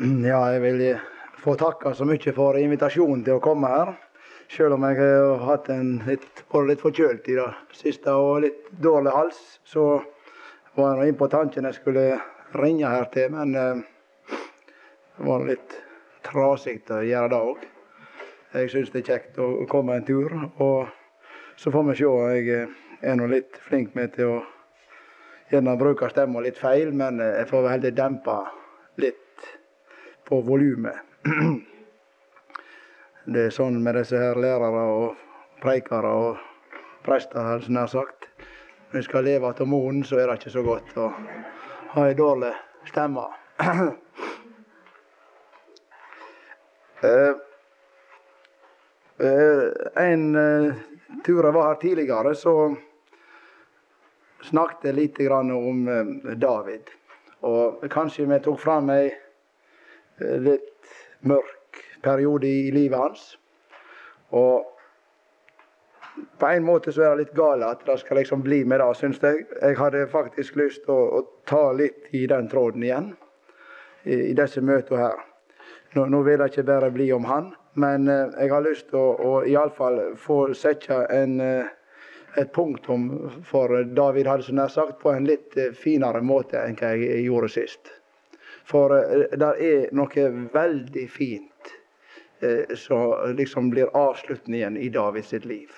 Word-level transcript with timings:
Ja, 0.32 0.40
jeg 0.52 0.62
vil 0.62 0.82
få 1.42 1.54
takke 1.58 1.92
så 1.94 2.06
mye 2.08 2.32
for 2.36 2.56
invitasjonen 2.58 3.24
til 3.26 3.38
å 3.38 3.42
komme 3.42 3.70
her. 3.70 3.94
Selv 4.52 4.76
om 4.76 4.84
jeg 4.84 4.98
har 5.00 5.40
hatt 5.46 5.68
en 5.72 5.94
litt, 6.06 6.42
vært 6.52 6.68
litt 6.68 6.82
forkjølt 6.84 7.28
i 7.32 7.38
det 7.38 7.48
siste 7.76 8.12
og 8.12 8.42
litt 8.44 8.68
dårlig 8.84 9.14
hals, 9.14 9.40
så 9.64 10.02
var 10.76 11.00
jeg 11.00 11.12
inne 11.12 11.20
på 11.20 11.28
tanken 11.32 11.68
jeg 11.68 11.78
skulle 11.78 12.04
ringe 12.60 12.88
her 12.88 13.08
til, 13.12 13.32
men 13.32 13.56
eh, 13.56 13.82
det 15.16 15.28
var 15.28 15.46
litt 15.48 15.76
trasig 16.26 16.80
å 16.92 17.00
gjøre 17.04 17.32
det 17.32 17.42
òg. 17.50 17.66
Jeg 18.52 18.72
syns 18.72 18.92
det 18.92 19.02
er 19.02 19.10
kjekt 19.14 19.40
å 19.40 19.50
komme 19.72 19.96
en 19.96 20.08
tur, 20.08 20.32
og 20.60 20.92
så 21.56 21.72
får 21.72 21.88
vi 21.90 22.00
se. 22.02 22.16
Jeg 22.36 22.48
eh, 22.56 22.80
er 23.02 23.20
nå 23.20 23.28
litt 23.32 23.60
flink 23.64 23.96
med 23.98 24.14
til 24.16 24.36
å 24.36 24.40
gjerne 25.52 25.78
bruke 25.80 26.08
stemma 26.12 26.44
litt 26.44 26.60
feil, 26.60 26.92
men 26.92 27.20
eh, 27.20 27.38
jeg 27.40 27.52
får 27.52 27.64
vel 27.64 27.74
heller 27.78 27.96
dempe 27.96 28.40
på 30.32 30.40
volumet. 30.40 30.96
Det 33.24 33.42
er 33.46 33.50
sånn 33.52 33.74
med 33.84 33.98
disse 33.98 34.16
her 34.16 34.38
lærere 34.40 34.84
og 34.88 35.18
preikere 35.60 36.08
og 36.08 36.38
prester, 37.04 37.36
har 37.44 37.60
jeg 37.60 37.74
nær 37.76 37.90
sagt. 37.92 38.24
Når 38.88 38.96
vi 38.96 39.02
skal 39.04 39.26
leve 39.28 39.50
av 39.52 39.68
munnen, 39.68 40.00
så 40.08 40.16
er 40.16 40.30
det 40.30 40.38
ikke 40.40 40.54
så 40.54 40.62
godt 40.64 40.96
å 40.96 41.12
ha 41.92 42.04
ei 42.08 42.14
dårlig 42.16 42.48
stemme. 42.88 43.26
uh, 47.04 47.34
en 50.00 50.24
uh, 50.32 50.72
tur 51.26 51.44
jeg 51.44 51.56
var 51.58 51.68
her 51.74 51.82
tidligere, 51.84 52.32
så 52.32 52.54
snakket 54.48 54.88
jeg 54.88 54.96
litt 54.96 55.20
om 55.28 55.84
David. 56.40 56.88
Og 57.44 57.84
kanskje 57.92 58.24
vi 58.32 58.40
tok 58.48 58.58
fram 58.64 58.88
ei 58.96 59.12
litt 60.20 60.92
mørk 61.28 61.80
periode 62.02 62.48
i 62.48 62.70
livet 62.74 62.98
hans. 62.98 63.24
Og 64.30 64.68
på 66.38 66.46
en 66.46 66.64
måte 66.64 66.92
så 66.92 67.06
er 67.06 67.14
det 67.14 67.24
litt 67.24 67.36
galt 67.36 67.64
at 67.64 67.84
det 67.86 67.98
skal 68.02 68.20
liksom 68.20 68.42
bli 68.44 68.62
med 68.68 68.82
det, 68.82 68.90
syns 68.98 69.20
jeg. 69.22 69.46
Jeg 69.60 69.78
hadde 69.78 70.06
faktisk 70.12 70.56
lyst 70.60 70.84
til 70.86 70.94
å, 70.94 71.20
å, 71.20 71.22
ta 71.48 71.70
litt 71.76 72.10
i 72.12 72.26
den 72.28 72.48
tråden 72.52 72.84
igjen 72.84 73.12
i, 74.04 74.32
i 74.32 74.34
disse 74.36 74.60
møtene 74.60 75.06
her. 75.06 75.22
Nå, 75.96 76.06
nå, 76.08 76.22
vil 76.24 76.40
det 76.40 76.50
ikke 76.52 76.66
bare 76.68 76.90
bli 76.92 77.10
om 77.12 77.26
han, 77.28 77.52
men 77.80 78.08
eh, 78.08 78.32
jeg 78.40 78.52
har 78.52 78.64
lyst 78.64 78.88
til 78.90 79.00
å, 79.00 79.08
å 79.12 79.32
iallfall 79.48 80.00
få 80.20 80.38
sette 80.56 81.02
en, 81.12 81.38
eh, 81.44 81.72
et 82.40 82.52
punktum 82.52 83.10
for 83.44 83.82
David 83.96 84.28
hadde 84.28 84.46
så 84.48 84.56
nær 84.56 84.72
sagt 84.72 85.00
på 85.02 85.12
en 85.12 85.28
litt 85.28 85.56
eh, 85.60 85.74
finere 85.76 86.24
måte 86.24 86.60
enn 86.60 86.78
hva 86.80 86.94
jeg 86.96 87.26
gjorde 87.26 87.52
sist. 87.52 87.92
For 88.72 88.96
eh, 88.96 89.36
det 89.38 89.52
er 89.68 89.94
noe 89.96 90.28
veldig 90.56 91.06
fint 91.12 91.52
Eh, 92.42 92.76
så 92.76 93.26
liksom 93.26 93.70
blir 93.70 93.96
avslutningen 93.96 94.76
i 94.76 94.88
Davids 94.88 95.32
liv. 95.32 95.70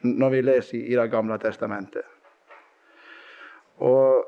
Når 0.00 0.30
vi 0.30 0.42
leser 0.42 0.78
i 0.78 0.96
Det 0.96 1.06
gamle 1.06 1.38
testamentet. 1.38 2.04
Og 3.76 4.24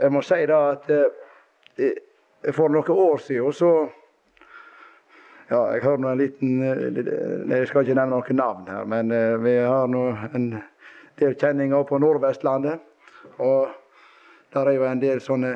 jeg 0.00 0.10
må 0.10 0.22
si 0.22 0.46
da 0.50 0.58
at 0.72 0.90
eh, 0.90 2.50
for 2.52 2.68
noen 2.74 2.90
år 2.90 3.22
siden 3.22 3.54
så 3.54 3.70
ja, 5.50 5.60
jeg 5.74 5.82
har 5.82 5.98
nå 5.98 6.08
en 6.10 6.18
liten 6.18 6.62
eh, 6.62 7.54
Jeg 7.58 7.70
skal 7.70 7.86
ikke 7.86 7.94
nevne 7.94 8.16
noen 8.16 8.36
navn 8.36 8.66
her, 8.66 8.84
men 8.84 9.14
vi 9.44 9.56
har 9.58 9.86
nå 9.86 10.04
en 10.34 10.52
del 11.22 11.38
kjenninger 11.38 11.86
på 11.86 11.98
Nordvestlandet. 12.02 12.82
Og 13.38 13.70
der 14.52 14.66
er 14.66 14.74
jo 14.74 14.90
en 14.90 15.06
del 15.06 15.22
sånne 15.22 15.54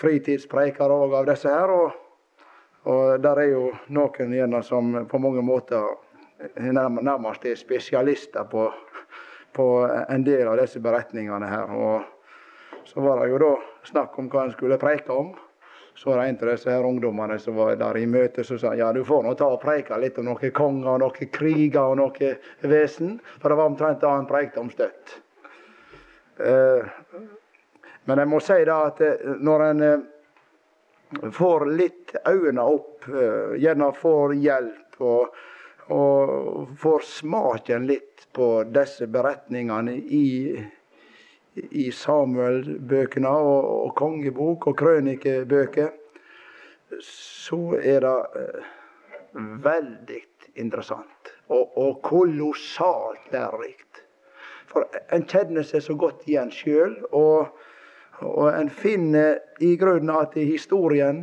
fritidspreikere 0.00 0.96
òg 1.04 1.18
av 1.20 1.28
disse 1.32 1.52
her. 1.52 1.70
og 1.70 1.98
og 2.88 3.20
der 3.20 3.42
er 3.42 3.50
jo 3.52 3.66
noen 3.92 4.32
gjerne 4.32 4.62
som 4.64 4.94
på 5.08 5.18
mange 5.20 5.42
måter 5.44 5.84
nærmest 6.56 7.44
er 7.44 7.58
spesialister 7.60 8.46
på, 8.48 8.70
på 9.52 9.66
en 9.84 10.24
del 10.24 10.48
av 10.48 10.56
disse 10.62 10.80
beretningene 10.80 11.50
her. 11.50 11.74
Og 11.76 12.88
så 12.88 13.04
var 13.04 13.20
det 13.20 13.30
jo 13.34 13.40
da 13.42 13.52
snakk 13.90 14.16
om 14.18 14.30
hva 14.32 14.46
en 14.46 14.54
skulle 14.54 14.80
preike 14.80 15.12
om. 15.12 15.34
Så 15.94 16.08
var 16.08 16.22
det 16.22 16.30
en 16.30 16.38
av 16.40 16.52
disse 16.54 16.70
her 16.72 16.86
ungdommene 16.86 17.36
som 17.42 17.58
var 17.58 17.74
der 17.76 17.98
i 18.00 18.06
møte, 18.08 18.44
som 18.46 18.56
sa 18.58 18.72
ja, 18.78 18.88
du 18.96 19.02
får 19.04 19.26
nå 19.26 19.34
ta 19.36 19.50
og 19.52 19.60
preike 19.60 19.98
litt 20.00 20.16
om 20.22 20.30
noen 20.30 20.54
konger 20.56 20.94
og 20.94 21.02
noen 21.02 21.32
kriger 21.34 21.82
og 21.82 21.98
noe 22.00 22.30
vesen. 22.64 23.18
For 23.42 23.52
det 23.52 23.58
var 23.60 23.68
omtrent 23.68 24.00
det 24.00 24.08
han 24.08 24.30
preikte 24.30 24.62
om 24.62 24.72
støtt. 24.72 25.18
Eh, 26.40 26.88
men 28.04 28.22
jeg 28.22 28.30
må 28.30 28.40
si 28.42 28.58
da 28.66 28.80
at 28.88 29.02
eh, 29.04 29.28
når 29.44 29.64
en 29.66 29.84
eh, 29.86 31.30
får 31.36 31.66
litt 31.76 32.14
øynene 32.24 32.64
opp, 32.64 33.08
eh, 33.08 33.56
gjerne 33.60 33.90
får 33.96 34.34
hjelp 34.40 35.00
og, 35.04 35.38
og 35.94 36.74
får 36.80 37.06
smaken 37.06 37.88
litt 37.90 38.26
på 38.36 38.50
disse 38.70 39.08
beretningene 39.10 39.96
i, 39.96 40.56
i 41.70 41.86
Samuel-bøkene 41.92 43.30
og, 43.30 43.70
og, 43.86 43.94
kongebok 43.98 44.70
og 44.70 44.78
krønikebøker, 44.78 45.96
så 47.06 47.62
er 47.78 48.06
det 48.06 48.16
veldig 49.64 50.20
interessant. 50.60 51.34
Og, 51.50 51.72
og 51.78 51.98
kolossalt 52.06 53.30
lærerikt. 53.34 54.04
For 54.70 54.86
en 55.10 55.26
kjenner 55.26 55.66
seg 55.66 55.82
så 55.82 55.96
godt 55.98 56.26
igjen 56.30 56.52
sjøl. 56.54 56.94
Og 57.10 57.50
og 58.26 58.50
en 58.52 58.70
finner 58.70 59.38
i 59.60 59.76
grunnen 59.80 60.12
at 60.14 60.36
historien 60.36 61.22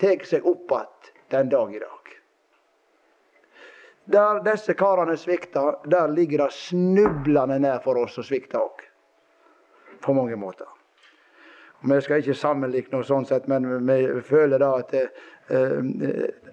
tar 0.00 0.24
seg 0.28 0.46
opp 0.46 0.72
igjen 0.72 1.10
den 1.30 1.48
dag 1.52 1.74
i 1.74 1.78
dag. 1.78 2.12
Der 4.10 4.40
disse 4.42 4.74
karene 4.74 5.14
svikta, 5.16 5.76
der 5.86 6.08
ligger 6.10 6.44
det 6.44 6.52
snublende 6.56 7.60
nær 7.62 7.78
for 7.84 8.00
oss 8.00 8.18
å 8.18 8.24
svikte 8.26 8.58
òg. 8.58 8.82
På 10.00 10.14
mange 10.16 10.36
måter. 10.40 10.66
Vi 11.80 12.00
skal 12.02 12.20
ikke 12.20 12.34
sammenligne 12.36 12.96
noe 12.96 13.06
sånn 13.06 13.28
sett, 13.28 13.46
men 13.48 13.68
vi 13.86 14.20
føler 14.26 14.60
da 14.60 14.72
at 14.80 14.90
det, 14.92 15.04
eh, 15.48 15.78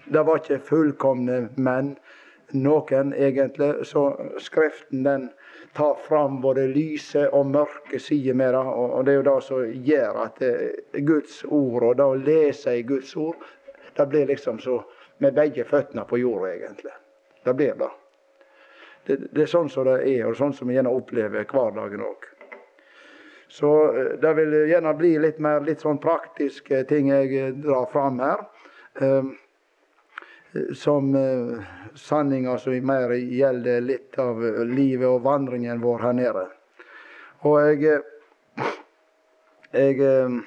det 0.06 0.22
var 0.24 0.38
ikke 0.38 0.60
fullkomne 0.64 1.48
menn, 1.56 1.96
noen 2.52 3.12
egentlig. 3.14 3.86
Så 3.86 4.20
Skriften 4.38 5.02
den 5.02 5.28
tar 5.76 5.94
fram 5.94 6.40
både 6.40 6.66
lyse 6.72 7.28
og 7.28 7.46
mørke 7.46 8.00
sider 8.00 8.34
med 8.34 8.54
det. 8.54 8.64
Og 8.64 9.04
det 9.04 9.12
er 9.12 9.20
jo 9.20 9.26
det 9.28 9.36
som 9.44 9.84
gjør 9.90 10.22
at 10.24 10.40
det 10.40 11.04
Guds 11.06 11.44
ord, 11.44 11.82
og 11.82 11.96
det 11.96 12.06
å 12.06 12.18
lese 12.18 12.78
i 12.78 12.86
Guds 12.86 13.16
ord, 13.16 13.44
det 13.96 14.06
blir 14.06 14.26
liksom 14.26 14.58
så 14.62 14.80
med 15.18 15.34
begge 15.34 15.64
føttene 15.66 16.04
på 16.06 16.18
jorda, 16.18 16.52
egentlig. 16.54 16.94
Det 17.44 17.54
blir 17.54 17.74
det. 17.78 17.90
Det, 19.06 19.16
det 19.32 19.42
er 19.42 19.50
sånn 19.50 19.70
som 19.72 19.86
det 19.88 20.00
er, 20.04 20.26
og 20.28 20.36
sånn 20.38 20.52
som 20.54 20.68
vi 20.68 20.76
gjerne 20.76 20.92
opplever 20.92 21.46
hverdagen 21.48 22.04
òg. 22.04 22.28
Så 23.48 23.70
eh, 23.96 24.14
det 24.20 24.34
vil 24.38 24.56
gjerne 24.68 24.94
bli 24.94 25.14
litt 25.18 25.38
mer 25.42 25.64
litt 25.66 25.82
sånn 25.82 26.00
praktiske 26.02 26.84
ting 26.90 27.10
jeg 27.10 27.54
drar 27.62 27.88
fram 27.92 28.20
her. 28.22 28.44
Um, 29.00 29.32
som 30.74 31.14
uh, 31.14 31.62
sanninger 31.94 32.56
som 32.56 32.86
mer 32.86 33.12
gjelder 33.12 33.80
litt 33.80 34.18
av 34.18 34.40
livet 34.64 35.08
og 35.08 35.22
vandringen 35.22 35.80
vår 35.82 36.06
her 36.06 36.14
nede. 36.16 36.44
Og 37.46 37.84
jeg, 37.84 38.00
eh, 39.70 40.38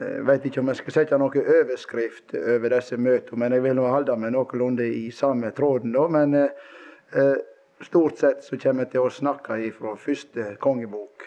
jeg 0.00 0.22
vet 0.24 0.46
ikke 0.46 0.62
om 0.62 0.70
jeg 0.70 0.78
skal 0.78 0.94
sette 0.94 1.18
noen 1.20 1.50
overskrift 1.58 2.32
over 2.38 2.72
disse 2.72 2.96
møtene, 2.96 3.42
men 3.42 3.56
jeg 3.56 3.64
vil 3.66 3.76
nå 3.76 3.88
holde 3.90 4.16
meg 4.16 4.32
noenlunde 4.32 4.86
i 4.86 5.10
samme 5.12 5.50
tråden. 5.52 5.92
da, 5.92 6.06
Men 6.08 6.38
uh, 6.38 7.36
stort 7.82 8.22
sett 8.22 8.44
så 8.46 8.56
kommer 8.56 8.86
jeg 8.86 8.94
til 8.94 9.04
å 9.04 9.12
snakke 9.12 9.58
ifra 9.66 9.96
første 10.00 10.54
kongebok. 10.62 11.26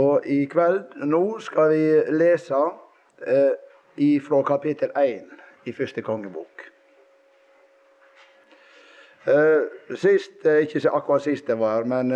Og 0.00 0.24
i 0.24 0.46
kveld 0.48 0.96
nå 1.04 1.24
skal 1.40 1.72
vi 1.72 1.84
lese 2.12 2.62
ifra 3.96 4.42
kapittel 4.44 4.92
1 4.96 5.36
i 5.66 5.74
første 5.74 6.02
kongebok. 6.02 6.66
Uh, 9.26 9.66
sist, 9.98 10.38
uh, 10.46 10.60
ikke 10.62 10.90
akkurat 10.94 11.24
sist 11.24 11.48
det 11.50 11.58
var 11.58 11.84
men 11.84 12.12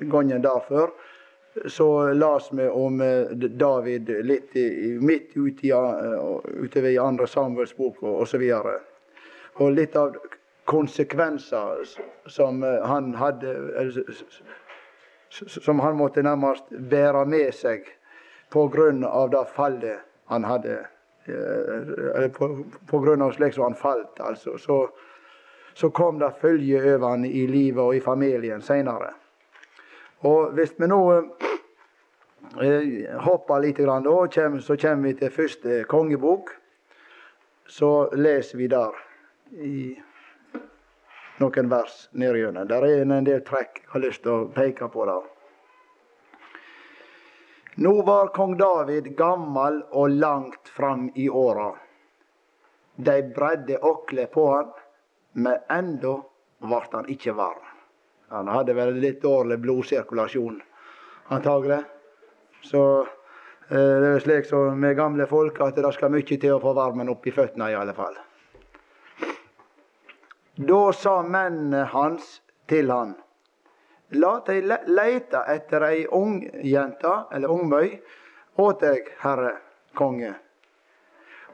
gangen 0.00 0.10
gangen 0.10 0.42
derfor, 0.42 0.92
så 1.66 2.12
las 2.12 2.52
vi 2.52 2.68
om 2.68 3.00
David 3.58 4.08
litt 4.24 4.54
midt 5.00 5.32
ute 5.36 5.66
i, 5.66 5.72
utover 6.62 6.90
i 6.90 6.98
andre 6.98 7.26
Samuels 7.26 7.74
bok 7.76 8.02
osv. 8.02 8.44
Og, 8.54 8.68
og 9.58 9.72
litt 9.74 9.96
av 9.96 10.14
konsekvenser 10.70 11.82
som 12.26 12.62
han 12.62 13.14
hadde 13.14 13.56
Som 15.30 15.80
han 15.80 15.94
måtte 15.94 16.22
nærmest 16.22 16.70
bære 16.90 17.24
med 17.26 17.54
seg 17.54 17.84
av 19.06 19.30
det 19.30 19.44
fallet 19.54 20.00
han 20.26 20.44
hadde 20.44 20.80
Eh, 21.24 22.30
grunn 22.90 23.22
av 23.22 23.32
slik 23.32 23.54
som 23.54 23.62
han 23.62 23.74
falt, 23.74 24.20
altså. 24.20 24.58
Så, 24.58 24.88
så 25.74 25.90
kom 25.90 26.18
det 26.18 26.32
følge 26.40 26.80
over 26.94 27.08
han 27.08 27.24
i 27.24 27.46
livet 27.46 27.82
og 27.82 27.96
i 27.96 28.00
familien 28.04 28.62
seinere. 28.62 29.12
Og 30.28 30.52
hvis 30.56 30.74
vi 30.78 30.88
nå 30.88 31.00
eh, 32.60 33.16
hopper 33.24 33.64
litt, 33.64 33.80
grann, 33.80 34.04
da, 34.04 34.60
så 34.60 34.76
kommer 34.76 35.08
vi 35.08 35.16
til 35.20 35.34
første 35.34 35.82
kongebok. 35.88 36.54
Så 37.70 38.10
leser 38.16 38.58
vi 38.58 38.66
der 38.68 38.96
i 39.62 39.98
noen 41.40 41.70
vers 41.70 42.08
nedgjennom. 42.12 42.66
Der 42.68 42.84
er 42.84 43.04
en 43.04 43.28
del 43.28 43.44
trekk 43.46 43.84
jeg 43.84 43.92
har 43.92 44.02
lyst 44.02 44.24
til 44.24 44.32
å 44.34 44.48
peke 44.54 44.88
på. 44.90 45.06
der. 45.06 45.39
Nå 47.80 48.02
var 48.02 48.26
kong 48.26 48.56
David 48.56 49.06
gammel 49.16 49.78
og 49.90 50.10
langt 50.10 50.68
fram 50.68 51.06
i 51.14 51.30
åra. 51.30 51.70
De 52.96 53.22
bredde 53.22 53.78
åkle 53.78 54.26
på 54.26 54.44
han, 54.52 54.66
men 55.32 55.56
enda 55.72 56.18
ble 56.60 56.80
han 56.92 57.08
ikke 57.08 57.32
varm. 57.38 57.70
Han 58.28 58.50
hadde 58.52 58.74
vel 58.76 58.92
litt 59.00 59.22
dårlig 59.22 59.56
blodsirkulasjon, 59.64 60.60
antagelig. 61.32 61.80
Så 62.68 62.82
eh, 63.00 63.96
det 64.04 64.12
er 64.12 64.26
slik 64.26 64.50
som 64.52 64.76
med 64.76 65.00
gamle 65.00 65.24
folk 65.30 65.62
at 65.64 65.80
det 65.80 65.94
skal 65.96 66.12
mye 66.12 66.36
til 66.36 66.58
å 66.58 66.60
få 66.60 66.76
varmen 66.76 67.08
opp 67.08 67.24
i 67.24 67.32
føttene, 67.32 67.70
i 67.72 67.80
alle 67.80 67.96
fall. 67.96 68.20
Da 70.68 70.84
sa 70.92 71.22
mennene 71.24 71.86
hans 71.96 72.42
til 72.68 72.92
han, 72.92 73.16
la 74.10 74.32
deg 74.46 74.66
leite 74.86 75.42
etter 75.46 75.84
ei 75.86 76.06
ung 76.06 76.40
jente, 76.62 77.12
eller 77.32 77.50
ungmøy, 77.50 77.90
åt 78.58 78.80
deg, 78.82 79.10
herre 79.22 79.52
konge. 79.94 80.34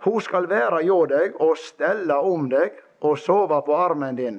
Hun 0.07 0.21
skal 0.21 0.49
være 0.49 0.83
hjå 0.87 0.99
deg 1.11 1.41
og 1.43 1.57
stelle 1.59 2.17
om 2.23 2.49
deg 2.49 2.79
og 3.05 3.19
sove 3.19 3.59
på 3.67 3.77
armen 3.77 4.17
din. 4.17 4.39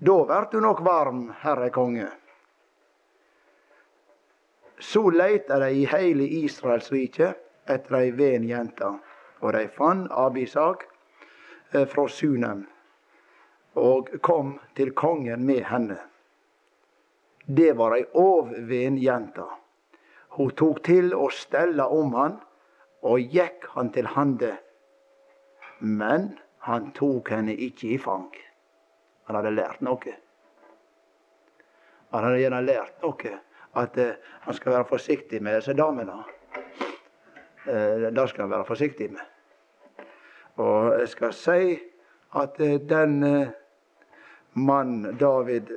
Da 0.00 0.16
vert 0.24 0.52
du 0.52 0.60
nok 0.60 0.80
varm, 0.84 1.28
herre 1.42 1.70
konge. 1.70 2.08
Så 4.80 5.10
leita 5.12 5.58
de 5.60 5.70
i 5.82 5.86
heile 5.86 6.24
Israels 6.40 6.88
rike 6.92 7.34
etter 7.68 7.98
ei 7.98 8.10
ven 8.16 8.46
jente, 8.48 8.94
og 9.44 9.52
de 9.52 9.66
fann 9.76 10.06
Abisag 10.10 10.86
eh, 11.74 11.84
fra 11.84 12.08
Sunem 12.08 12.64
og 13.74 14.08
kom 14.22 14.58
til 14.76 14.92
kongen 14.92 15.44
med 15.46 15.64
henne. 15.68 15.98
Det 17.46 17.72
var 17.76 17.96
ei 17.96 18.04
ovven 18.14 18.98
jente. 19.00 19.46
Hun 20.36 20.50
tok 20.54 20.82
til 20.86 21.14
å 21.16 21.28
stelle 21.34 21.86
om 21.90 22.14
han, 22.14 22.38
og 23.02 23.32
gikk 23.32 23.66
han 23.74 23.90
til 23.94 24.06
hande. 24.14 24.52
Men 25.80 26.34
han 26.66 26.90
tok 26.96 27.32
henne 27.32 27.56
ikke 27.56 27.94
i 27.94 27.98
fang. 27.98 28.28
Han 29.26 29.38
hadde 29.38 29.54
lært 29.56 29.80
noe. 29.84 30.16
Han 32.10 32.26
hadde 32.26 32.42
gjerne 32.42 32.60
lært 32.66 33.02
noe. 33.04 33.38
At 33.80 33.98
uh, 34.02 34.14
han 34.44 34.56
skal 34.56 34.74
være 34.74 34.88
forsiktig 34.90 35.38
med 35.42 35.60
disse 35.60 35.76
damene. 35.78 36.16
Uh, 37.64 38.10
det 38.10 38.24
skal 38.32 38.44
han 38.44 38.50
være 38.50 38.66
forsiktig 38.66 39.12
med. 39.14 40.08
Og 40.58 40.98
jeg 40.98 41.12
skal 41.12 41.36
si 41.38 41.76
at 42.36 42.58
uh, 42.58 42.72
den 42.90 43.22
uh, 43.24 43.52
mannen 44.58 45.16
David 45.20 45.70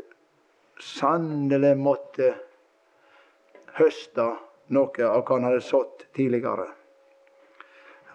sannelig 0.79 1.75
måtte 1.77 2.33
høste 3.77 4.29
noe 4.73 5.07
av 5.07 5.23
hva 5.25 5.37
han 5.37 5.47
hadde 5.49 5.61
sådd 5.65 6.05
tidligere. 6.15 6.69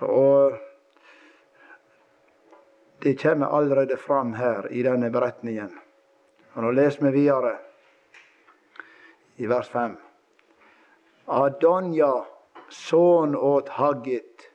Og 0.06 0.56
det 3.02 3.14
kommer 3.22 3.46
allerede 3.46 3.96
fram 3.96 4.34
her 4.34 4.72
i 4.72 4.82
denne 4.82 5.10
beretningen. 5.10 5.70
Og 6.54 6.62
Nå 6.62 6.70
leser 6.74 7.06
vi 7.06 7.14
videre 7.20 7.54
i 9.38 9.46
vers 9.46 9.68
5. 9.70 9.96
Adonja, 11.38 12.12
sønn 12.70 13.36
åt 13.36 13.68
Haggit, 13.78 14.48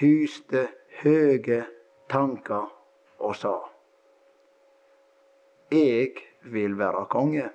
hyste 0.00 0.66
høge 1.02 1.62
tanker 2.12 2.68
og 3.22 3.36
sa. 3.38 3.54
Eg 5.72 6.20
vil 6.44 6.78
være 6.78 7.06
konge. 7.10 7.50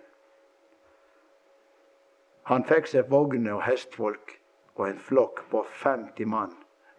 Han 2.48 2.64
fikk 2.64 2.88
seg 2.88 3.10
vogner 3.12 3.58
og 3.58 3.66
hestfolk 3.66 4.38
og 4.78 4.86
en 4.88 5.00
flokk 5.02 5.42
på 5.52 5.66
50 5.82 6.30
mann 6.32 6.54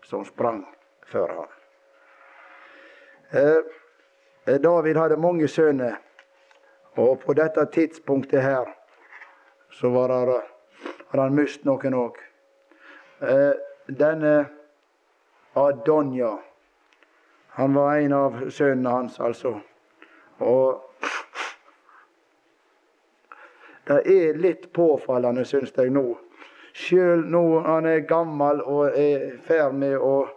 som 0.05 0.25
sprang 0.25 0.64
før 1.08 1.32
ham. 1.32 1.55
Eh, 3.32 3.62
eh, 4.46 4.61
David 4.61 4.96
hadde 4.96 5.17
mange 5.17 5.49
sønner, 5.49 5.96
og 6.96 7.20
på 7.20 7.32
dette 7.32 7.64
tidspunktet 7.73 8.43
her 8.43 8.69
så 9.70 9.90
var 9.93 10.08
det, 10.08 10.40
hadde 11.11 11.23
han 11.23 11.37
mist 11.37 11.64
noen 11.64 11.96
òg. 11.96 12.20
Eh, 13.20 13.55
denne 13.88 14.35
Adonja, 15.56 16.35
han 17.56 17.75
var 17.75 17.96
en 17.96 18.12
av 18.12 18.43
sønnene 18.50 18.90
hans, 18.90 19.20
altså. 19.20 19.58
Og 20.38 20.88
det 23.88 24.00
er 24.12 24.40
litt 24.40 24.69
påfallende, 24.76 25.44
syns 25.49 25.73
jeg 25.76 25.93
nå. 25.94 26.06
Sjøl 26.79 27.25
nå 27.32 27.44
han 27.67 27.88
er 27.88 28.05
gammel 28.08 28.61
og 28.62 28.93
er 28.93 29.31
i 29.31 29.38
ferd 29.46 29.75
med 29.75 29.96
å 29.96 30.29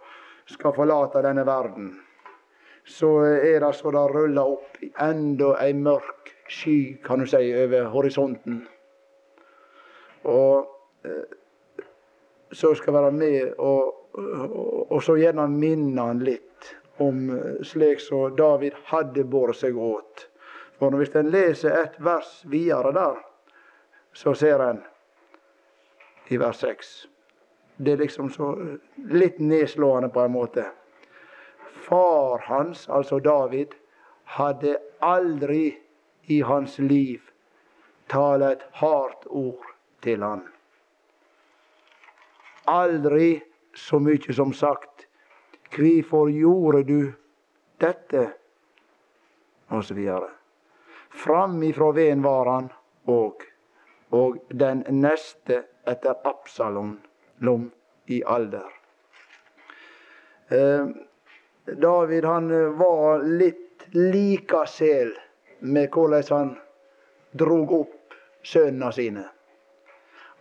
skal 0.48 0.74
forlate 0.74 1.22
denne 1.22 1.44
verden 1.46 1.92
så 2.84 3.18
er 3.24 3.60
det 3.60 3.72
så 3.74 3.90
det 3.90 4.06
ruller 4.10 4.54
opp 4.56 4.78
enda 5.00 5.54
ei 5.62 5.72
mørk 5.74 6.32
sky, 6.48 6.98
kan 7.04 7.22
du 7.22 7.26
si, 7.26 7.52
over 7.54 7.88
horisonten. 7.94 8.62
Og 10.28 10.66
eh, 11.06 11.36
så 12.52 12.74
skal 12.74 12.98
være 12.98 13.12
med 13.16 13.54
og, 13.58 13.94
og, 14.18 14.92
og 14.92 15.02
så 15.02 15.16
gjerne 15.16 15.48
minne 15.48 16.08
han 16.10 16.22
litt 16.26 16.74
om 17.02 17.30
eh, 17.32 17.62
slik 17.66 18.02
som 18.02 18.36
David 18.36 18.76
hadde 18.90 19.24
båret 19.24 19.62
seg 19.62 19.78
åt. 19.78 20.28
For 20.78 20.94
hvis 20.98 21.14
en 21.16 21.30
leser 21.30 21.78
et 21.78 21.98
vers 22.02 22.40
videre 22.50 22.92
der, 22.94 23.22
så 24.12 24.34
ser 24.34 24.60
en 24.60 24.82
i 26.28 26.36
vers 26.36 26.60
6 26.60 26.92
Det 27.76 27.92
er 27.92 28.04
liksom 28.04 28.30
så 28.30 28.52
litt 29.10 29.38
nedslående 29.38 30.08
på 30.12 30.20
en 30.20 30.32
måte 30.32 30.66
far 31.92 32.38
hans, 32.38 32.88
altså 32.88 33.18
David, 33.18 33.74
hadde 34.24 34.78
aldri 34.98 35.78
i 36.30 36.40
hans 36.40 36.78
liv 36.78 37.20
talt 38.12 38.46
et 38.46 38.62
hardt 38.80 39.26
ord 39.28 39.66
til 40.04 40.22
han. 40.22 40.44
Aldri 42.70 43.42
så 43.74 43.98
mye 43.98 44.32
som 44.32 44.52
sagt 44.52 45.06
'Hvorfor 45.72 46.30
gjorde 46.30 46.82
du 46.84 47.12
dette?' 47.80 48.32
og 49.68 49.84
så 49.84 49.94
videre. 49.94 50.28
Framifrå 51.10 51.92
veden 51.92 52.22
var 52.22 52.48
han 52.50 52.70
òg, 53.08 53.51
og 54.12 54.36
den 54.48 54.84
neste 55.00 55.62
etter 55.88 56.14
Absalom 56.28 56.98
i 58.06 58.22
alder. 58.26 58.68
Eh, 60.48 60.86
David 61.64 62.24
han 62.24 62.50
eh, 62.50 62.68
var 62.78 63.22
litt 63.22 63.86
likasel 63.92 65.14
med 65.58 65.88
hvordan 65.94 66.22
han 66.30 66.52
drog 67.32 67.72
opp 67.72 68.16
sønnene 68.42 68.92
sine. 68.92 69.24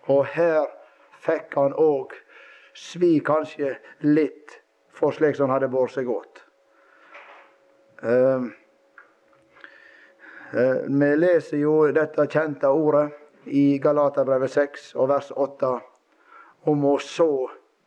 Og 0.10 0.26
her 0.36 0.68
fikk 1.22 1.56
han 1.56 1.76
òg 1.78 2.16
svi 2.76 3.20
kanskje 3.26 3.76
litt 4.04 4.58
for 4.92 5.16
slik 5.16 5.38
som 5.38 5.48
han 5.48 5.60
hadde 5.60 5.72
båret 5.72 5.96
seg 5.96 6.10
godt. 6.10 6.44
Uh, 8.02 8.50
vi 10.52 11.10
leser 11.22 11.62
jo 11.62 11.76
dette 11.94 12.26
kjente 12.34 12.70
ordet 12.74 13.21
i 13.46 13.80
Galaterbrevet 13.82 14.52
6 14.52 14.92
og 14.96 15.10
vers 15.10 15.32
8 15.36 15.72
om 16.70 16.86
å 16.86 16.98
så 17.02 17.32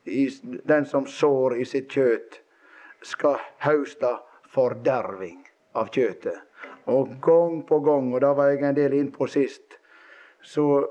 i, 0.04 0.28
den 0.42 0.86
som 0.86 1.06
sår 1.06 1.56
i 1.62 1.66
sitt 1.68 1.92
kjøtt 1.94 2.40
skal 3.04 3.38
hauste 3.64 4.10
forderving 4.54 5.40
av 5.78 5.90
kjøtet. 5.94 6.40
Og 6.90 7.16
gang 7.24 7.62
på 7.66 7.78
gang, 7.84 8.10
og 8.12 8.20
da 8.20 8.34
var 8.36 8.52
jeg 8.52 8.64
en 8.64 8.76
del 8.76 8.96
innpå 8.98 9.28
sist, 9.30 9.78
så 10.44 10.84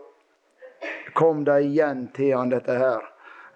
kom 1.14 1.44
det 1.46 1.60
igjen 1.68 2.08
til 2.16 2.34
han 2.34 2.54
dette 2.54 2.78
her. 2.80 3.10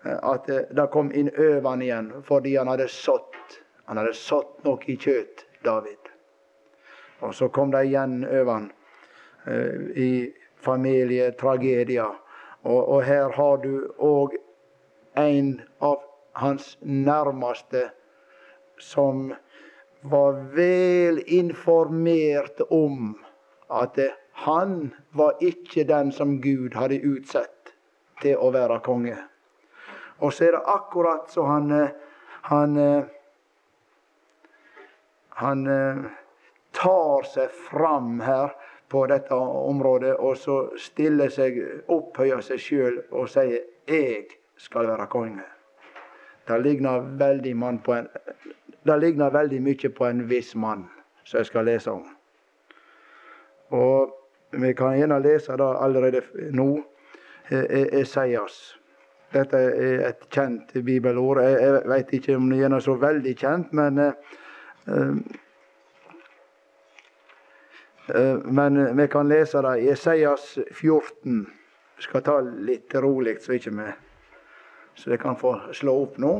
At 0.08 0.46
det 0.48 0.90
kom 0.94 1.10
inn 1.12 1.32
over 1.34 1.72
han 1.72 1.82
igjen 1.82 2.12
fordi 2.28 2.56
han 2.56 2.70
hadde 2.72 2.88
sådd. 2.92 3.58
Han 3.90 3.98
hadde 3.98 4.14
sådd 4.16 4.68
noe 4.68 4.84
i 4.86 4.98
kjøtt, 5.00 5.46
David. 5.66 6.12
Og 7.26 7.34
så 7.36 7.50
kom 7.50 7.72
det 7.74 7.88
igjen 7.88 8.22
over 8.24 8.52
han 8.54 8.70
uh, 9.48 9.90
i 9.98 10.12
familietragedier. 10.68 12.16
Og, 12.68 12.82
og 12.90 13.04
her 13.08 13.32
har 13.38 13.62
du 13.64 13.88
òg 14.04 14.36
en 15.18 15.54
av 15.82 16.04
hans 16.38 16.76
nærmeste 16.82 17.88
som 18.78 19.32
var 20.02 20.38
vel 20.54 21.24
informert 21.26 22.62
om 22.70 23.16
at 23.74 23.98
han 24.46 24.92
var 25.18 25.42
ikke 25.42 25.88
den 25.90 26.12
som 26.14 26.38
Gud 26.42 26.78
hadde 26.78 27.02
utsett 27.02 27.74
til 28.22 28.38
å 28.38 28.52
være 28.54 28.80
konge. 28.86 29.18
Og 30.22 30.34
så 30.34 30.48
er 30.48 30.58
det 30.58 30.68
akkurat 30.74 31.32
så 31.34 31.46
han 31.50 31.74
eh, 31.74 31.96
han, 32.48 32.78
eh, 32.78 33.04
han 35.42 35.66
tar 36.72 37.26
seg 37.28 37.52
fram 37.70 38.22
her 38.24 38.54
på 38.90 39.06
dette 39.08 39.36
området, 39.36 40.16
og 40.16 40.38
så 40.38 40.58
stiller 40.80 41.30
seg, 41.30 41.60
opphøyer 41.92 42.42
seg 42.42 42.60
sjøl 42.60 43.00
og 43.12 43.30
sier 43.30 43.60
'Jeg 43.88 44.26
skal 44.58 44.88
være 44.88 45.08
konge'. 45.08 45.48
Det 46.48 46.62
ligner 46.64 47.00
veldig, 47.00 47.52
en, 47.52 48.08
det 48.86 49.00
ligner 49.00 49.30
veldig 49.30 49.62
mye 49.62 49.90
på 49.90 50.06
en 50.06 50.30
viss 50.30 50.56
mann, 50.56 50.86
som 51.24 51.38
jeg 51.38 51.46
skal 51.46 51.66
lese 51.66 51.92
om. 51.92 52.06
Og 53.70 54.14
vi 54.52 54.74
kan 54.74 54.98
gjerne 54.98 55.20
lese 55.20 55.58
det 55.58 55.76
allerede 55.80 56.22
nå. 56.52 56.84
Esaias. 57.50 58.78
Dette 59.34 59.58
er 59.58 60.08
et 60.10 60.30
kjent 60.32 60.74
bibelord. 60.86 61.40
Jeg, 61.42 61.82
vet 61.86 62.14
ikke 62.14 62.36
om 62.36 62.50
det 62.50 62.64
er 62.64 62.80
så 62.80 62.96
veldig 63.00 63.36
kjent, 63.40 63.74
men 63.74 64.00
uh, 64.00 65.16
Men 68.44 68.98
vi 68.98 69.08
kan 69.12 69.28
lese 69.28 69.62
det 69.62 69.74
i 69.84 69.90
Esaias 69.92 70.58
14. 70.72 71.42
Vi 71.98 72.04
skal 72.06 72.24
ta 72.24 72.38
litt 72.42 72.96
rolig, 72.96 73.38
så 73.44 73.58
ikke 73.58 73.74
vi 73.76 73.88
Så 74.96 75.10
det 75.10 75.18
kan 75.22 75.36
få 75.38 75.52
slå 75.74 75.94
opp 76.04 76.18
nå. 76.18 76.32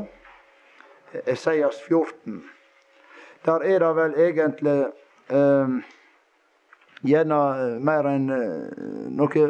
Esaias 1.26 1.80
14. 1.88 2.40
Der 3.44 3.62
er 3.62 3.78
det 3.78 3.90
vel 3.96 4.16
egentlig 4.18 4.78
eh, 5.30 5.76
gjerne 7.06 7.40
mer 7.84 8.08
enn 8.10 8.32
noe 9.14 9.44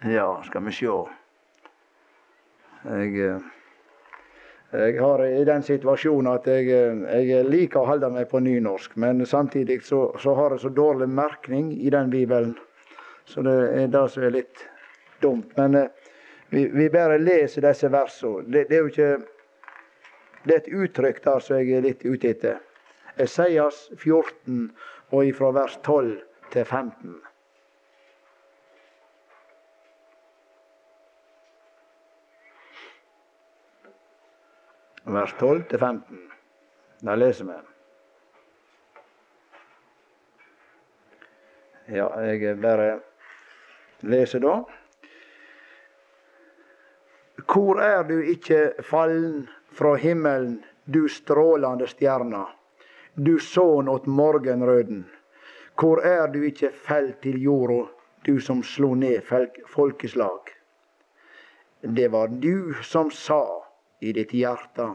Ja, 0.00 0.42
skal 0.42 0.64
vi 0.64 0.72
sjå. 0.72 0.94
Jeg, 2.84 3.16
eh, 3.20 3.59
jeg 4.70 5.00
har 5.00 5.24
i 5.26 5.44
den 5.44 5.64
situasjonen 5.66 6.30
at 6.30 6.46
jeg, 6.46 6.68
eh, 6.70 7.24
jeg, 7.26 7.46
liker 7.50 7.82
å 7.82 7.88
holde 7.88 8.10
meg 8.14 8.28
på 8.30 8.38
nynorsk, 8.44 8.94
men 9.02 9.24
samtidig 9.26 9.80
så, 9.82 10.04
så 10.22 10.34
har 10.38 10.54
jeg 10.54 10.62
så 10.62 10.70
dårlig 10.74 11.08
merkning 11.10 11.72
i 11.74 11.90
den 11.90 12.10
bibelen. 12.10 12.54
Så 13.26 13.42
det 13.42 13.56
er 13.80 13.90
det 13.90 14.04
som 14.14 14.26
er 14.26 14.36
litt 14.36 14.62
dumt. 15.22 15.50
Men 15.58 15.74
eh, 15.74 15.90
vi, 16.54 16.68
vi, 16.70 16.86
bare 16.90 17.18
leser 17.18 17.66
disse 17.66 17.90
versene. 17.90 18.46
Det, 18.46 18.68
det, 18.70 18.78
er 18.78 18.86
jo 18.86 18.92
ikke 18.94 19.10
Det 20.44 20.54
er 20.54 20.62
et 20.62 20.70
uttrykk 20.84 21.18
der 21.24 21.42
som 21.44 21.58
jeg 21.58 21.74
er 21.76 21.84
litt 21.84 22.06
ute 22.06 22.30
etter. 22.30 22.62
Esaias 23.20 23.88
14 23.98 24.70
og 25.10 25.26
ifra 25.26 25.50
vers 25.52 25.74
12 25.82 26.14
til 26.54 26.64
15. 26.64 27.18
vers 35.04 35.34
12-15. 35.38 36.00
Da 37.00 37.14
leser 37.14 37.44
vi. 37.44 37.52
Ja, 41.96 42.06
jeg 42.22 42.60
bare 42.60 43.00
leser 44.06 44.42
da. 44.44 44.60
Hvor 47.50 47.80
er 47.82 48.02
du 48.06 48.20
ikke 48.20 48.82
fallen 48.86 49.48
fra 49.74 49.94
himmelen, 49.98 50.60
du 50.84 51.08
strålende 51.08 51.88
stjerne, 51.90 52.44
du 53.14 53.38
sønn 53.38 53.88
åt 53.88 54.06
morgenrøden? 54.06 55.06
Hvor 55.80 56.04
er 56.04 56.28
du 56.28 56.42
ikke 56.44 56.70
felt 56.70 57.22
til 57.22 57.40
jorda, 57.42 57.86
du 58.26 58.38
som 58.40 58.62
slo 58.62 58.94
ned 58.94 59.24
folkeslag? 59.66 60.52
Det 61.80 62.10
var 62.12 62.28
du 62.28 62.74
som 62.84 63.10
sa 63.10 63.59
i 64.00 64.12
ditt 64.16 64.32
hjerte. 64.32 64.88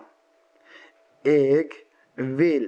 Jeg 1.25 1.69
vil 2.15 2.67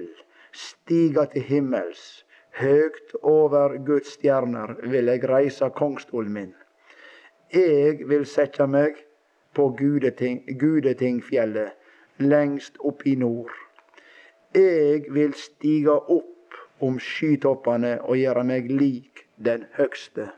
stiga 0.52 1.26
til 1.32 1.42
himmels, 1.42 2.24
høgt 2.58 3.14
over 3.22 3.76
Guds 3.86 4.16
stjerner 4.16 4.74
vil 4.90 5.10
jeg 5.12 5.28
reise 5.30 5.70
kongstolen 5.74 6.32
min. 6.34 6.54
Jeg 7.54 8.02
vil 8.08 8.26
sette 8.26 8.66
meg 8.66 8.98
på 9.54 9.70
Gudeting, 9.78 10.42
Gudetingfjellet, 10.60 11.74
lengst 12.18 12.78
opp 12.84 13.06
i 13.06 13.14
nord. 13.18 13.52
Jeg 14.54 15.06
vil 15.14 15.34
stige 15.38 15.94
opp 15.94 16.58
om 16.84 16.98
skytoppene 17.02 17.98
og 18.02 18.18
gjøre 18.18 18.44
meg 18.46 18.70
lik 18.70 19.24
den 19.44 19.66
høgste. 19.78 20.28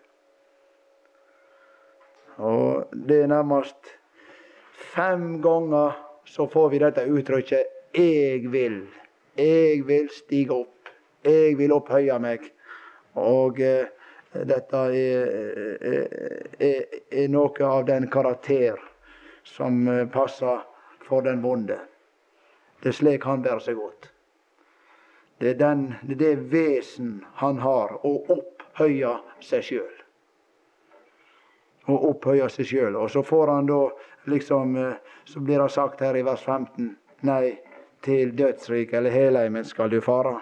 Og 2.41 2.93
det 3.09 3.23
er 3.25 3.33
nærmest 3.33 3.97
Fem 4.81 5.43
ganger 5.43 5.93
så 6.25 6.47
får 6.47 6.71
vi 6.71 6.79
dette 6.79 7.05
uttrykket 7.05 7.67
'jeg 7.93 8.49
vil'. 8.51 8.87
Jeg 9.37 9.87
vil 9.87 10.09
stige 10.09 10.51
opp. 10.51 10.89
Jeg 11.25 11.59
vil 11.59 11.73
opphøye 11.73 12.19
meg. 12.19 12.53
Og 13.15 13.61
eh, 13.61 13.87
dette 14.33 14.77
er, 14.77 15.77
er, 16.61 16.85
er, 17.11 17.29
noe 17.29 17.67
av 17.67 17.85
den 17.87 18.09
karakter 18.11 18.81
som 19.45 19.89
eh, 19.89 20.07
passer 20.07 20.65
for 21.05 21.23
den 21.23 21.43
vonde. 21.43 21.79
Det 22.83 22.89
er 22.89 22.99
slik 23.03 23.25
han 23.25 23.43
bærer 23.43 23.61
seg 23.61 23.77
godt. 23.77 24.11
Det 25.41 25.51
er, 25.51 25.59
den, 25.61 25.95
det 26.03 26.37
vesen 26.53 27.25
han 27.35 27.59
har, 27.59 27.99
å 28.07 28.17
opphøye 28.33 29.19
seg 29.45 29.65
sjøl 29.65 30.00
og 31.91 32.07
opphøye 32.11 32.49
seg 32.53 32.69
sjøl. 32.71 32.97
Og 32.97 33.11
så 33.11 33.23
får 33.27 33.53
han 33.55 33.69
da 33.71 33.81
liksom 34.31 34.77
eh, 34.77 34.95
Så 35.25 35.41
blir 35.41 35.61
det 35.63 35.71
sagt 35.71 36.01
her 36.01 36.17
i 36.17 36.25
vers 36.27 36.43
15 36.43 36.97
Nei, 37.23 37.61
til 38.03 38.33
dødsriket 38.37 38.97
eller 38.97 39.13
helheimen 39.13 39.65
skal 39.65 39.91
du 39.93 40.01
fare. 40.01 40.39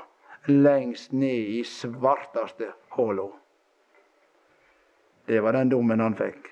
Lengst 0.47 1.13
ned 1.13 1.51
i 1.59 1.65
svarteste 1.67 2.71
håla. 2.95 3.27
Det 5.27 5.41
var 5.43 5.53
den 5.53 5.69
dommen 5.69 6.01
han 6.01 6.15
fikk. 6.17 6.47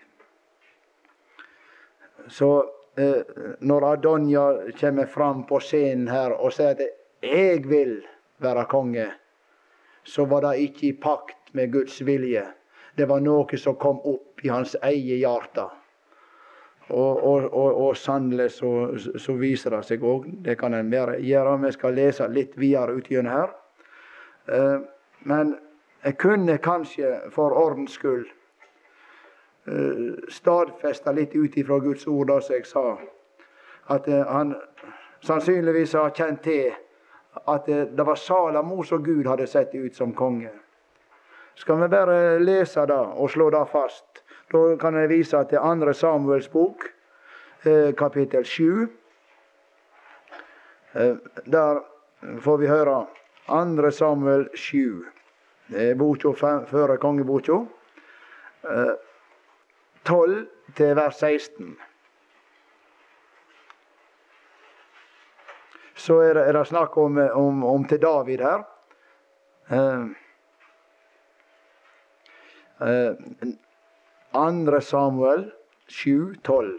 Så 2.28 2.50
eh, 2.98 3.22
når 3.60 3.86
Adonja 3.92 4.46
kommer 4.80 5.06
fram 5.06 5.46
på 5.46 5.60
scenen 5.62 6.10
her 6.10 6.34
og 6.34 6.52
sier 6.52 6.74
at 6.74 6.82
'jeg 7.22 7.62
vil 7.70 8.02
være 8.38 8.66
konge', 8.68 9.12
så 10.04 10.24
var 10.24 10.40
det 10.40 10.58
ikke 10.58 10.86
i 10.86 10.92
pakt 10.92 11.54
med 11.54 11.72
Guds 11.72 12.06
vilje. 12.06 12.44
Det 12.96 13.04
var 13.08 13.20
noe 13.20 13.58
som 13.60 13.76
kom 13.76 13.98
opp 14.04 14.44
i 14.44 14.48
hans 14.48 14.76
eget 14.82 15.20
hjerte. 15.20 15.66
Og, 16.88 17.24
og, 17.26 17.44
og, 17.52 17.80
og 17.86 17.96
sannelig 17.96 18.50
så, 18.50 18.70
så, 19.18 19.34
viser 19.36 19.74
det 19.74 19.82
seg 19.88 20.04
òg. 20.06 20.28
Det 20.44 20.54
kan 20.58 20.74
en 20.74 20.92
gjøre. 20.92 21.18
Vi 21.64 21.72
skal 21.74 21.96
lese 21.98 22.28
litt 22.30 22.54
videre 22.56 22.94
utgjennom 22.94 23.32
her. 23.32 23.54
Eh, 24.46 24.78
men 25.26 25.56
jeg 26.04 26.16
kunne 26.22 26.58
kanskje 26.62 27.16
for 27.34 27.50
ordens 27.58 27.98
skyld 27.98 28.28
eh, 29.66 30.30
stadfeste 30.30 31.12
litt 31.12 31.34
ut 31.34 31.56
ifra 31.58 31.80
Guds 31.82 32.06
ord, 32.06 32.30
det 32.30 32.42
som 32.46 32.54
jeg 32.54 32.66
sa. 32.70 32.84
At 33.90 34.06
eh, 34.08 34.22
han 34.30 34.54
sannsynligvis 35.26 35.96
har 35.98 36.14
kjent 36.14 36.44
til 36.46 36.70
at 37.50 37.66
det 37.66 38.06
var 38.06 38.16
Salamo 38.16 38.82
som 38.86 39.02
Gud 39.04 39.26
hadde 39.26 39.46
sett 39.50 39.74
ut 39.74 39.94
som 39.94 40.14
konge 40.14 40.54
skal 41.56 41.80
vi 41.80 41.88
bare 41.88 42.38
lese 42.38 42.84
det 42.86 43.00
og 43.16 43.30
slå 43.32 43.50
det 43.50 43.64
fast. 43.72 44.22
Da 44.52 44.76
kan 44.80 44.94
jeg 44.94 45.08
vise 45.10 45.38
til 45.50 45.58
2. 45.58 45.92
Samuels 45.92 46.48
bok, 46.48 46.84
eh, 47.64 47.94
kapittel 47.94 48.44
7. 48.44 48.88
Eh, 50.94 51.16
der 51.46 51.80
får 52.40 52.56
vi 52.56 52.66
høre 52.66 53.06
2. 53.48 53.90
Samuel 53.90 54.48
7. 54.54 55.06
Det 55.68 55.90
er 55.90 55.94
boka 55.94 56.32
før 56.66 56.96
kongeboka. 56.96 57.64
12 60.04 60.38
eh, 60.38 60.44
til 60.76 60.96
vers 60.96 61.16
16. 61.16 61.76
Så 65.94 66.20
er 66.20 66.34
det, 66.34 66.48
er 66.48 66.52
det 66.52 66.66
snakk 66.66 66.96
om, 66.96 67.18
om, 67.18 67.64
om, 67.64 67.84
til 67.84 68.02
David 68.02 68.38
her. 68.44 68.62
Eh, 72.80 73.12
andre 74.30 74.80
Samuel 74.80 75.52
7,12. 75.88 76.72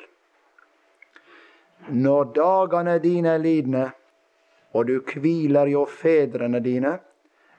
Når 1.90 2.24
dagane 2.36 3.00
dine 3.00 3.34
er 3.34 3.42
lidne, 3.42 3.86
og 4.74 4.88
du 4.88 5.00
hviler 5.02 5.72
hjå 5.72 5.86
fedrene 5.90 6.62
dine, 6.62 6.98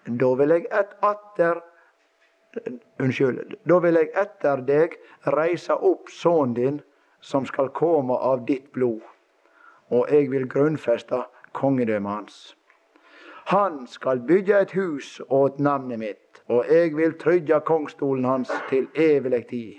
da 0.06 0.28
vil 0.38 0.54
jeg 0.54 0.68
et 0.70 0.94
atter 1.02 1.64
Unnskyld. 2.98 3.58
Da 3.68 3.76
vil 3.84 3.98
jeg 4.00 4.08
etter 4.16 4.62
deg 4.66 4.94
reise 5.34 5.74
opp 5.84 6.08
sønnen 6.10 6.54
din, 6.56 6.78
som 7.20 7.44
skal 7.46 7.68
komme 7.76 8.16
av 8.16 8.46
ditt 8.48 8.70
blod, 8.72 9.02
og 9.92 10.08
jeg 10.10 10.30
vil 10.32 10.46
grunnfeste 10.48 11.20
kongedømmet 11.58 12.12
hans. 12.12 12.38
Han 13.52 13.84
skal 13.86 14.24
bygge 14.24 14.62
et 14.64 14.72
hus 14.78 15.20
åt 15.28 15.60
navnet 15.60 16.00
mitt, 16.00 16.27
og 16.48 16.64
jeg 16.68 16.96
vil 16.96 17.14
trygge 17.20 17.60
kongsstolen 17.60 18.24
hans 18.24 18.50
til 18.70 18.88
evig 18.94 19.46
tid. 19.48 19.74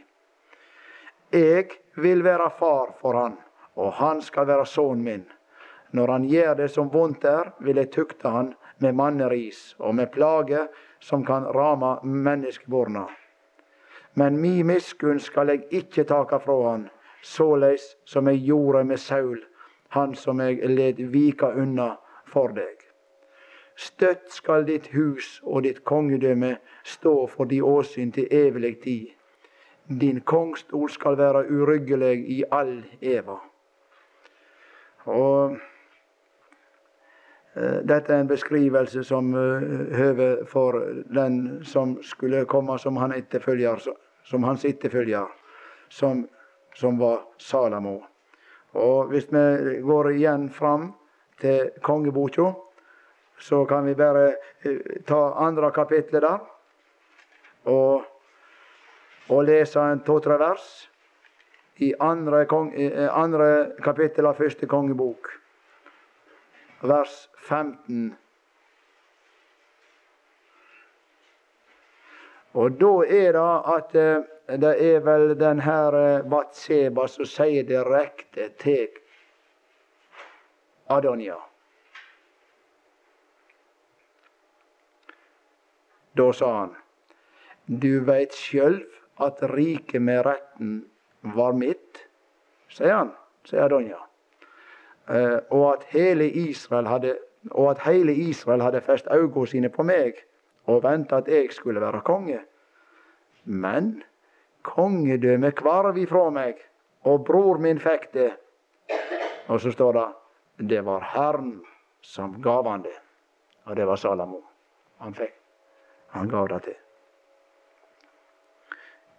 Jeg 1.33 1.69
vil 1.95 2.23
være 2.23 2.49
far 2.59 2.93
for 3.01 3.17
han, 3.17 3.37
og 3.75 3.93
han 3.93 4.21
skal 4.21 4.47
være 4.47 4.65
sønnen 4.65 5.03
min. 5.03 5.25
Når 5.91 6.11
han 6.11 6.25
gjør 6.29 6.53
det 6.53 6.69
som 6.71 6.89
vondt 6.93 7.25
er, 7.25 7.51
vil 7.59 7.77
jeg 7.81 7.91
tukte 7.91 8.29
han 8.29 8.53
med 8.79 8.93
manneris 8.93 9.75
og 9.79 9.95
med 9.95 10.11
plager 10.13 10.67
som 10.99 11.25
kan 11.25 11.45
rame 11.45 11.97
menneskeborna. 12.03 13.07
Men 14.13 14.41
mi 14.41 14.63
miskunn 14.63 15.19
skal 15.19 15.49
jeg 15.49 15.65
ikke 15.71 16.03
take 16.03 16.39
fra 16.43 16.57
han, 16.71 16.89
såleis 17.21 17.95
som 18.05 18.27
jeg 18.27 18.43
gjorde 18.45 18.83
med 18.83 18.99
Saul, 18.99 19.39
han 19.89 20.15
som 20.15 20.39
jeg 20.39 20.69
led 20.69 21.01
vika 21.13 21.53
unna 21.55 21.95
for 22.25 22.53
deg. 22.53 22.78
Støtt 23.79 24.33
skal 24.35 24.65
ditt 24.67 24.89
hus 24.91 25.37
og 25.47 25.63
ditt 25.63 25.85
kongedømme 25.87 26.57
stå 26.83 27.13
for 27.31 27.47
de 27.47 27.61
åsyn 27.63 28.11
til 28.11 28.27
evig 28.31 28.73
tid. 28.83 29.05
Din 30.01 30.19
kongstol 30.21 30.89
skal 30.91 31.15
være 31.17 31.45
uryggelig 31.47 32.17
i 32.29 32.43
all 32.51 32.83
eva. 33.01 33.37
Og 35.05 35.55
uh, 37.55 37.79
Dette 37.87 38.13
er 38.13 38.19
en 38.19 38.27
beskrivelse 38.27 39.03
som 39.03 39.33
uh, 39.33 39.63
høver 39.95 40.45
for 40.45 40.83
den 41.15 41.63
som 41.63 41.97
skulle 42.03 42.45
komme 42.45 42.79
som, 42.79 42.99
han 42.99 43.15
etterfølger, 43.15 43.79
som 44.23 44.43
hans 44.43 44.65
etterfølger, 44.65 45.25
som, 45.89 46.27
som 46.75 46.99
var 46.99 47.23
Salamo. 47.37 48.01
Og 48.73 49.07
Hvis 49.07 49.31
vi 49.31 49.81
går 49.81 50.09
igjen 50.09 50.49
fram 50.49 50.93
til 51.41 51.71
kongeboka, 51.81 52.51
så 53.39 53.63
kan 53.65 53.87
vi 53.87 53.95
bare 53.95 54.29
uh, 54.65 54.79
ta 55.07 55.19
andre 55.39 55.71
kapitlet 55.71 56.21
der. 56.21 56.39
Og 57.69 58.07
og 59.29 59.43
lese 59.45 59.81
en 59.81 60.01
to-tre 60.05 60.39
vers 60.41 60.65
i 61.85 61.91
andre, 62.01 62.45
kong, 62.49 62.71
andre 63.13 63.75
kapittel 63.85 64.27
av 64.27 64.39
første 64.41 64.67
kongebok, 64.67 65.29
vers 66.81 67.13
15. 67.45 68.09
Og 72.57 72.79
da 72.81 72.91
er 73.05 73.37
det 73.37 73.45
at 73.75 73.95
eh, 74.01 74.57
det 74.59 74.71
er 74.81 75.03
vel 75.05 75.35
den 75.37 75.61
her 75.61 75.95
eh, 75.95 76.25
Batseba 76.25 77.05
som 77.07 77.27
sier 77.29 77.67
direkte 77.69 78.49
til 78.59 78.89
Adonia. 80.89 81.37
Da 86.19 86.27
sa 86.35 86.51
han, 86.57 86.75
du 87.65 88.03
veit 88.03 88.35
sjølv 88.35 88.83
at 89.23 89.41
riket 89.53 90.03
med 90.03 90.25
retten 90.27 90.75
var 91.35 91.55
mitt, 91.55 92.03
sier 92.71 92.95
han, 92.95 93.11
sier 93.47 93.67
Adonja. 93.67 94.01
Eh, 95.09 95.39
og 95.55 95.65
at 95.73 95.89
hele 95.93 96.27
Israel 96.47 96.89
hadde 96.89 97.15
og 97.51 97.71
at 97.71 97.79
hele 97.85 98.13
Israel 98.13 98.61
hadde 98.61 98.81
fest 98.81 99.07
øynene 99.11 99.47
sine 99.47 99.69
på 99.69 99.83
meg 99.83 100.13
og 100.67 100.83
venta 100.83 101.17
at 101.17 101.27
jeg 101.27 101.51
skulle 101.51 101.81
være 101.81 102.01
konge. 102.05 102.39
Men 103.43 104.03
kongedømmet 104.61 105.55
kvarv 105.55 105.97
ifra 105.97 106.29
meg, 106.29 106.59
og 107.03 107.25
bror 107.25 107.57
min 107.57 107.79
fikk 107.79 108.13
det. 108.13 108.31
Og 109.47 109.61
så 109.61 109.71
står 109.71 109.93
det 109.93 110.07
det 110.69 110.85
var 110.85 111.01
Herren 111.13 111.61
som 112.01 112.41
gav 112.41 112.67
han 112.67 112.83
det. 112.83 112.97
Og 113.65 113.75
det 113.75 113.87
var 113.87 113.95
Salamo. 113.95 114.41
Han 114.99 115.13
fikk. 115.13 115.38
Han 116.11 116.29
gav 116.29 116.47
det 116.49 116.61
til. 116.63 116.77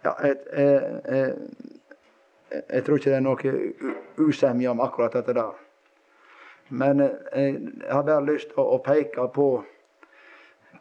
Ja, 0.03 0.13
jeg, 0.23 0.35
jeg, 0.53 1.01
jeg, 1.05 1.33
jeg, 2.69 2.83
tror 2.85 2.97
ikke 2.97 3.11
det 3.11 3.17
er 3.17 3.25
noe 3.25 3.51
usemje 4.17 4.71
om 4.71 4.81
akkurat 4.81 5.13
dette 5.13 5.35
der. 5.37 5.59
Men 6.71 7.03
jeg, 7.03 7.59
har 7.91 8.03
bare 8.07 8.25
lyst 8.25 8.53
til 8.53 8.63
å, 8.63 8.79
peke 8.83 9.27
på 9.35 9.47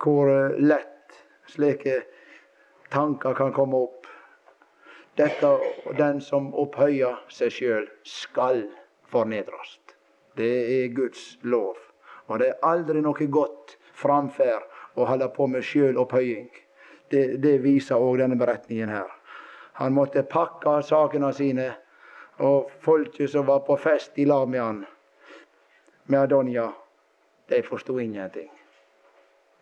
hvor 0.01 0.31
lett 0.57 1.19
slike 1.51 1.99
tanker 2.95 3.37
kan 3.37 3.53
komme 3.53 3.85
opp. 3.85 4.09
Dette 5.19 5.51
den 5.99 6.23
som 6.25 6.49
opphøyer 6.57 7.19
seg 7.29 7.53
sjøl, 7.53 7.89
skal 8.07 8.65
fornedres. 9.11 9.77
Det 10.39 10.53
er 10.79 10.95
Guds 10.97 11.35
lov. 11.43 11.77
Og 12.31 12.39
det 12.41 12.53
er 12.55 12.65
aldri 12.65 13.03
noe 13.05 13.27
godt 13.29 13.77
framferd 13.99 14.70
å 15.01 15.09
holde 15.09 15.29
på 15.35 15.47
med 15.51 15.65
sjølopphøying. 15.67 16.51
Det, 17.11 17.25
det 17.43 17.57
viser 17.65 17.99
òg 17.99 18.21
denne 18.21 18.39
beretningen 18.39 18.93
her. 18.93 19.09
Han 19.81 19.97
måtte 19.97 20.23
pakke 20.29 20.81
sakene 20.87 21.33
sine, 21.35 21.71
og 22.41 22.71
folket 22.85 23.33
som 23.33 23.47
var 23.49 23.65
på 23.67 23.77
fest 23.81 24.19
i 24.21 24.27
lag 24.29 24.49
med 24.49 24.61
han, 24.61 24.85
med 26.07 26.21
Adonja, 26.21 26.71
de 27.51 27.63
forsto 27.63 27.99
ingenting. 28.01 28.51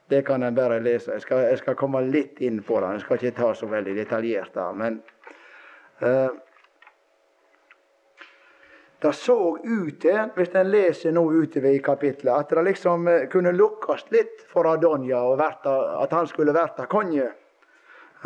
Det 0.09 0.22
kan 0.27 0.42
en 0.42 0.55
bare 0.55 0.81
lese. 0.81 1.12
Jeg 1.12 1.20
skal, 1.20 1.42
jeg 1.51 1.59
skal, 1.59 1.77
komme 1.77 2.01
litt 2.09 2.40
inn 2.40 2.62
på 2.64 2.81
det. 2.81 2.92
Jeg 2.96 3.05
skal 3.05 3.18
ikke 3.18 3.37
ta 3.37 3.48
så 3.55 3.66
veldig 3.68 3.94
detaljert 3.96 4.55
der. 4.55 4.77
Men 4.77 5.03
uh, 6.01 6.31
det 9.01 9.13
så 9.15 9.59
ut 9.63 10.01
til, 10.03 10.31
hvis 10.35 10.55
en 10.59 10.71
leser 10.73 11.13
nå 11.15 11.23
utover 11.31 11.71
i 11.71 11.83
kapitlet, 11.83 12.33
at 12.35 12.51
det 12.51 12.65
liksom 12.67 13.07
eh, 13.09 13.27
kunne 13.31 13.53
lukkes 13.55 14.09
litt 14.11 14.43
for 14.51 14.67
Adonja, 14.67 15.21
at 15.39 16.17
han 16.17 16.27
skulle 16.27 16.55
vært 16.57 16.81
konge. 16.91 17.29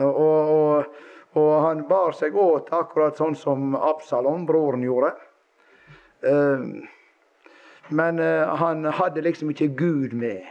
Og, 0.00 0.22
og, 0.22 0.94
og, 1.36 1.50
han 1.66 1.84
bar 1.88 2.16
seg 2.16 2.36
åt 2.40 2.72
akkurat 2.72 3.20
sånn 3.20 3.36
som 3.36 3.76
Absalom, 3.76 4.46
broren, 4.48 4.84
gjorde. 4.86 5.12
Uh, 6.22 6.80
men 7.92 8.20
uh, 8.22 8.54
han 8.56 8.86
hadde 8.86 9.24
liksom 9.26 9.50
ikke 9.52 9.74
Gud 9.76 10.14
med, 10.16 10.46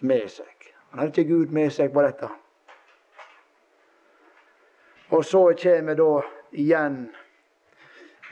med 0.00 0.30
seg. 0.32 0.70
Han 0.92 1.02
hadde 1.02 1.12
ikke 1.12 1.34
Gud 1.34 1.52
med 1.52 1.74
seg 1.74 1.92
på 1.92 2.06
dette. 2.06 2.30
Og 5.12 5.26
så 5.26 5.42
kommer 5.60 5.98
da 5.98 6.10
igjen 6.54 7.02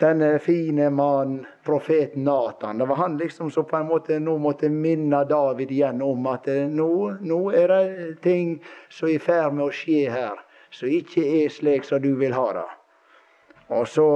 denne 0.03 0.39
fine 0.43 0.91
mannen, 0.91 1.47
profeten 1.65 2.25
Natan. 2.25 2.79
Det 2.79 2.87
var 2.87 2.97
han 2.97 3.17
liksom 3.19 3.51
som 3.51 3.65
på 3.65 3.77
en 3.77 3.87
måte 3.87 4.19
nå 4.19 4.37
måtte 4.39 4.69
minne 4.69 5.25
David 5.25 5.71
igjen 5.71 6.03
om 6.03 6.27
at 6.27 6.49
eh, 6.51 6.67
nå, 6.67 6.89
nå 7.21 7.41
er 7.55 7.71
det 7.71 8.15
ting 8.25 8.57
som 8.91 9.09
er 9.09 9.15
i 9.17 9.23
ferd 9.23 9.55
med 9.55 9.69
å 9.69 9.75
skje 9.75 10.09
her, 10.11 10.41
som 10.75 10.91
ikke 10.91 11.23
er 11.43 11.53
slik 11.55 11.87
som 11.87 12.03
du 12.03 12.17
vil 12.19 12.35
ha 12.35 12.49
det. 12.59 12.67
Og 13.73 13.87
så, 13.89 14.09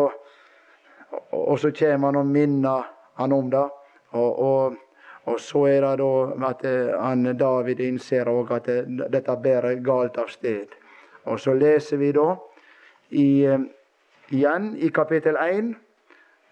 og 1.31 1.61
så 1.63 1.71
kommer 1.71 2.11
han 2.11 2.21
og 2.25 2.35
minner 2.35 2.91
han 3.21 3.33
om 3.33 3.51
det. 3.53 3.65
Og, 4.19 4.43
og, 4.49 4.77
og 5.31 5.41
så 5.43 5.65
er 5.71 5.87
det 5.87 5.95
da 6.03 6.51
at 6.51 6.67
eh, 6.67 6.93
han, 6.99 7.31
David 7.39 7.85
innser 7.87 8.27
òg 8.33 8.53
at 8.59 8.75
eh, 8.75 8.91
dette 9.15 9.39
bærer 9.43 9.79
galt 9.87 10.19
av 10.19 10.35
sted. 10.35 10.75
Og 11.31 11.39
så 11.43 11.55
leser 11.55 12.03
vi 12.03 12.11
da 12.15 12.33
i 13.15 13.29
igjen 14.31 14.77
i 14.77 14.89
kapittel 14.89 15.37
1 15.37 15.75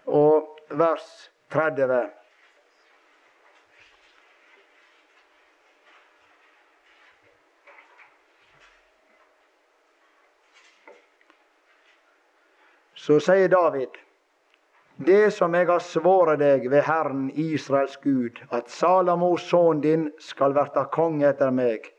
og 0.05 0.59
vers 0.69 1.31
30. 1.51 2.05
Så 12.95 13.19
sier 13.21 13.51
David 13.51 13.99
det 15.05 15.33
som 15.35 15.53
jeg 15.53 15.67
har 15.67 15.83
svoret 15.83 16.39
deg 16.39 16.69
ved 16.71 16.85
Herren 16.87 17.27
Israels 17.35 17.97
Gud, 17.99 18.39
at 18.49 18.71
Salamos 18.71 19.43
sønn 19.43 19.83
din 19.83 20.07
skal 20.23 20.55
verta 20.55 20.85
konge 20.87 21.27
etter 21.27 21.51
meg, 21.51 21.91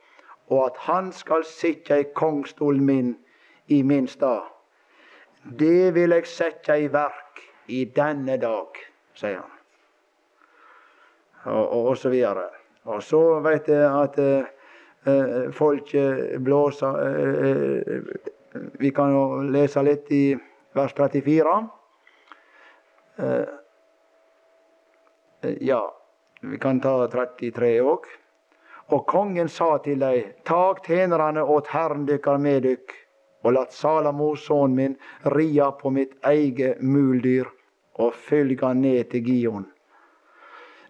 og 0.48 0.70
at 0.70 0.80
han 0.88 1.12
skal 1.12 1.44
sitte 1.44 2.00
i 2.00 2.08
kongstolen 2.16 2.84
min 2.88 3.16
i 3.68 3.82
min 3.82 4.08
stad. 4.08 4.55
Det 5.46 5.94
vil 5.94 6.10
jeg 6.10 6.26
sette 6.26 6.74
i 6.82 6.88
verk 6.90 7.42
i 7.70 7.84
denne 7.94 8.34
dag, 8.42 8.78
sier 9.14 9.38
han. 9.38 9.52
Og, 11.46 11.62
og, 11.62 11.82
og 11.92 11.98
så 12.00 12.10
videre. 12.10 12.48
Og 12.90 13.02
så 13.02 13.20
veit 13.44 13.68
jeg 13.70 13.86
at 13.86 14.18
eh, 14.18 15.46
folk 15.54 15.92
blåser 16.42 16.98
eh, 17.06 18.02
Vi 18.82 18.90
kan 18.94 19.12
jo 19.14 19.22
lese 19.54 19.82
litt 19.86 20.10
i 20.10 20.24
vers 20.74 20.94
34. 20.98 21.54
Eh, 23.22 23.54
ja, 25.60 25.82
vi 26.40 26.58
kan 26.58 26.80
ta 26.82 26.98
33 27.12 27.72
òg. 27.86 28.10
Og 28.94 29.06
kongen 29.06 29.48
sa 29.50 29.76
til 29.82 30.02
dei, 30.02 30.24
tak 30.46 30.86
tjenerne 30.86 31.42
åt 31.42 31.70
Herren 31.74 32.06
dykkar 32.06 32.38
med 32.42 32.62
dykk 32.66 33.05
og 33.42 33.52
lat 33.52 33.72
Salamo, 33.72 34.34
sønnen 34.36 34.76
min, 34.76 34.96
ria 35.36 35.70
på 35.70 35.90
mitt 35.90 36.16
eget 36.24 36.82
muldyr 36.82 37.48
og 38.02 38.14
følge 38.14 38.74
ned 38.74 39.10
til 39.10 39.24
Gion. 39.24 39.66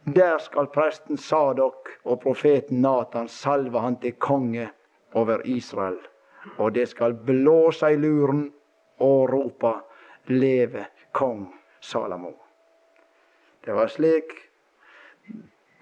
Der 0.06 0.38
skal 0.38 0.66
presten 0.70 1.18
Sadok 1.18 1.90
og 2.04 2.20
profeten 2.22 2.80
Natan 2.82 3.28
salve 3.28 3.80
han 3.82 3.96
til 4.00 4.12
konge 4.12 4.68
over 5.14 5.42
Israel, 5.44 5.98
og 6.58 6.74
det 6.74 6.88
skal 6.88 7.14
blåse 7.14 7.90
i 7.90 7.96
luren 7.96 8.52
og 9.02 9.32
rope 9.32 9.72
Leve 10.26 10.86
kong 11.12 11.48
Salamo. 11.80 12.32
Det 13.64 13.74
var 13.74 13.86
slik 13.90 14.30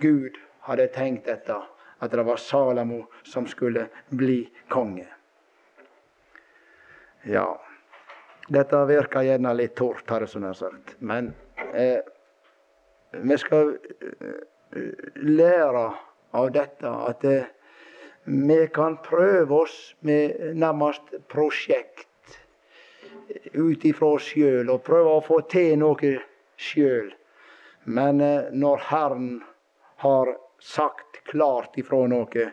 Gud 0.00 0.38
hadde 0.61 0.88
tenkt 0.88 1.27
dette, 1.29 1.57
at 2.00 2.11
det 2.11 2.24
var 2.24 2.37
Salamo 2.40 3.05
som 3.22 3.46
skulle 3.46 3.88
bli 4.09 4.48
konge. 4.68 5.07
Ja, 7.25 7.47
dette 8.53 8.81
virker 8.85 9.25
gjerne 9.25 9.55
litt 9.57 9.77
tort, 9.81 10.05
har 10.11 10.27
jeg 10.27 10.57
sagt, 10.59 10.97
men 11.01 11.33
eh, 11.73 12.03
vi 13.17 13.39
skal 13.41 13.77
eh, 13.79 14.91
lære 15.17 15.85
av 16.35 16.51
dette 16.53 16.91
at 17.09 17.25
eh, 17.25 17.47
vi 18.25 18.67
kan 18.75 18.99
prøve 19.05 19.63
oss 19.65 19.95
med 20.01 20.57
nærmest 20.57 21.15
prosjekt 21.29 22.09
ut 23.53 23.85
ifra 23.85 24.15
oss 24.19 24.29
sjøl 24.33 24.71
og 24.73 24.85
prøve 24.85 25.17
å 25.17 25.25
få 25.25 25.41
til 25.49 25.79
noe 25.81 26.15
sjøl. 26.61 27.13
Men 27.85 28.21
eh, 28.21 28.53
når 28.53 28.85
Herren 28.91 29.31
har 30.05 30.37
sagt 30.61 31.23
klart 31.29 31.77
ifra 31.81 32.05
noe, 32.09 32.51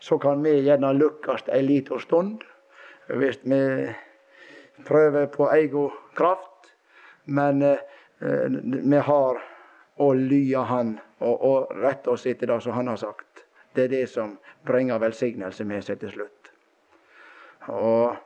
så 0.00 0.18
kan 0.20 0.44
vi 0.44 0.58
gjerne 0.66 0.92
lukkast 0.96 1.48
ei 1.52 1.62
lita 1.64 1.98
stund. 2.00 2.44
Hvis 3.08 3.40
vi 3.42 3.62
prøver 4.86 5.26
på 5.26 5.50
egen 5.50 5.90
kraft. 6.16 6.72
Men 7.24 7.62
eh, 7.62 7.76
vi 8.90 8.96
har 8.96 9.42
å 9.96 10.12
lye 10.14 10.62
Han 10.64 10.98
og, 11.18 11.72
rette 11.82 12.10
oss 12.10 12.26
etter 12.26 12.46
det 12.46 12.60
som 12.62 12.72
Han 12.72 12.88
har 12.88 12.96
sagt. 12.96 13.44
Det 13.74 13.84
er 13.84 13.92
det 13.92 14.06
som 14.10 14.38
bringer 14.66 14.98
velsignelse 14.98 15.64
med 15.64 15.84
seg 15.84 16.00
til 16.00 16.14
slutt. 16.14 16.50
Og 17.68 18.16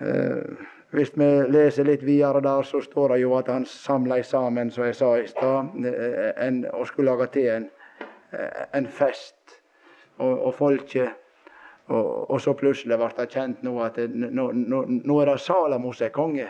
eh, 0.00 0.66
hvis 0.96 1.12
vi 1.20 1.28
leser 1.52 1.84
litt 1.84 2.02
videre 2.02 2.40
der, 2.40 2.64
så 2.64 2.80
står 2.80 3.14
det 3.14 3.20
jo 3.20 3.34
at 3.36 3.50
han 3.52 3.66
samla 3.68 4.22
sammen, 4.24 4.70
som 4.72 4.86
jeg 4.88 4.96
sa 4.96 5.10
i 5.18 5.26
stad, 5.28 5.74
eh, 5.84 6.62
og 6.72 6.86
skulle 6.88 7.12
lage 7.12 7.28
til 7.36 7.50
en, 7.52 7.68
eh, 8.32 8.62
en 8.74 8.88
fest. 8.88 9.60
Og, 10.18 10.46
og 10.48 10.54
folket 10.54 11.27
og, 11.88 12.30
og, 12.30 12.40
så 12.40 12.52
plutselig 12.52 12.98
ble 13.00 13.08
det 13.16 13.28
kjent 13.32 13.62
nå 13.64 13.72
at 13.80 13.96
nå, 14.12 14.50
nå, 14.52 14.82
nå, 14.92 15.20
er 15.22 15.30
det 15.30 15.38
Salamo 15.40 15.92
som 15.96 16.06
er 16.06 16.12
konge. 16.12 16.48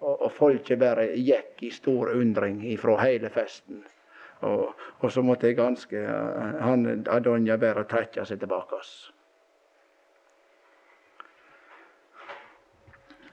Og, 0.00 0.14
og 0.26 0.32
folket 0.32 0.80
bare 0.80 1.10
gikk 1.14 1.62
i 1.68 1.70
stor 1.74 2.10
undring 2.16 2.62
ifra 2.72 2.96
hele 3.02 3.30
festen. 3.30 3.84
Og, 4.48 4.72
og 5.00 5.12
så 5.12 5.22
måtte 5.22 5.50
jeg 5.50 5.58
ganske 5.58 6.02
han 6.64 7.04
Adonja 7.12 7.58
bare 7.60 7.84
trekke 7.86 8.24
seg 8.26 8.40
tilbake. 8.40 8.80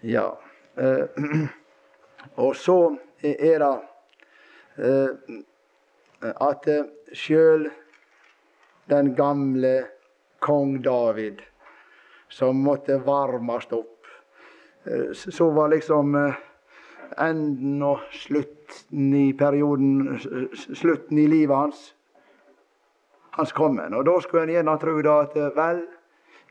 Ja. 0.06 0.28
Eh, 0.78 1.06
og 2.46 2.56
så 2.56 2.98
er 3.24 3.64
det 3.64 3.74
eh, 4.78 5.38
at 6.22 6.68
eh, 6.70 6.90
sjøl 7.18 7.70
den 8.92 9.16
gamle 9.16 9.78
kong 10.48 10.78
David, 10.82 11.42
som 12.32 12.64
måtte 12.64 12.98
varmast 13.04 13.74
opp. 13.76 14.08
Eh, 14.88 15.12
så 15.12 15.50
var 15.52 15.74
liksom 15.76 16.16
eh, 16.16 16.40
enden 17.18 17.84
og 17.84 18.08
slutten 18.12 19.14
i 19.16 19.28
perioden 19.38 20.20
Slutten 20.56 21.20
i 21.20 21.28
livet 21.28 21.56
hans 21.56 21.86
hans 23.38 23.52
kommen. 23.52 23.94
Og 23.94 24.06
da 24.06 24.18
skulle 24.22 24.48
en 24.48 24.54
gjerne 24.56 24.78
tro 24.82 24.96
da 25.06 25.20
at 25.26 25.36
eh, 25.38 25.54
vel, 25.56 25.84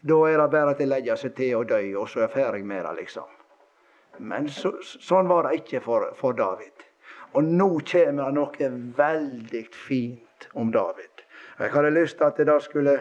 da 0.06 0.18
er 0.28 0.38
det 0.38 0.50
bare 0.52 0.76
til 0.78 0.90
å 0.90 0.94
legge 0.94 1.16
seg 1.18 1.34
til 1.38 1.54
og 1.60 1.70
dø, 1.72 1.80
og 1.98 2.10
så 2.10 2.22
er 2.22 2.26
jeg 2.28 2.34
ferdig 2.36 2.66
med 2.68 2.84
det, 2.86 2.94
liksom. 3.00 3.32
Men 4.30 4.46
så, 4.52 4.72
sånn 4.82 5.28
var 5.28 5.48
det 5.48 5.60
ikke 5.60 5.82
for, 5.84 6.10
for 6.16 6.36
David. 6.36 6.86
Og 7.36 7.44
nå 7.44 7.68
kommer 7.90 8.30
det 8.30 8.36
noe 8.36 8.70
veldig 8.96 9.64
fint 9.74 10.48
om 10.54 10.70
David. 10.72 11.24
Jeg 11.58 11.72
hadde 11.72 11.92
lyst 11.92 12.20
til 12.20 12.28
at 12.28 12.38
det 12.38 12.46
da 12.48 12.56
skulle 12.62 12.96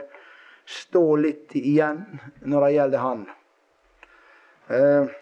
stå 0.65 1.15
litt 1.21 1.55
igjen 1.55 2.03
når 2.41 2.65
det 2.65 2.73
gjelder 2.75 3.03
han. 3.03 3.25
Eh, 4.67 5.15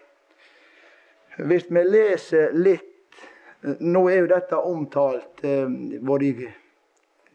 hvis 1.44 1.66
vi 1.70 1.84
leser 1.84 2.52
litt 2.56 2.90
Nå 3.64 4.02
er 4.12 4.18
jo 4.18 4.26
dette 4.28 4.58
omtalt 4.60 5.40
eh, 5.44 5.70
både 6.04 6.50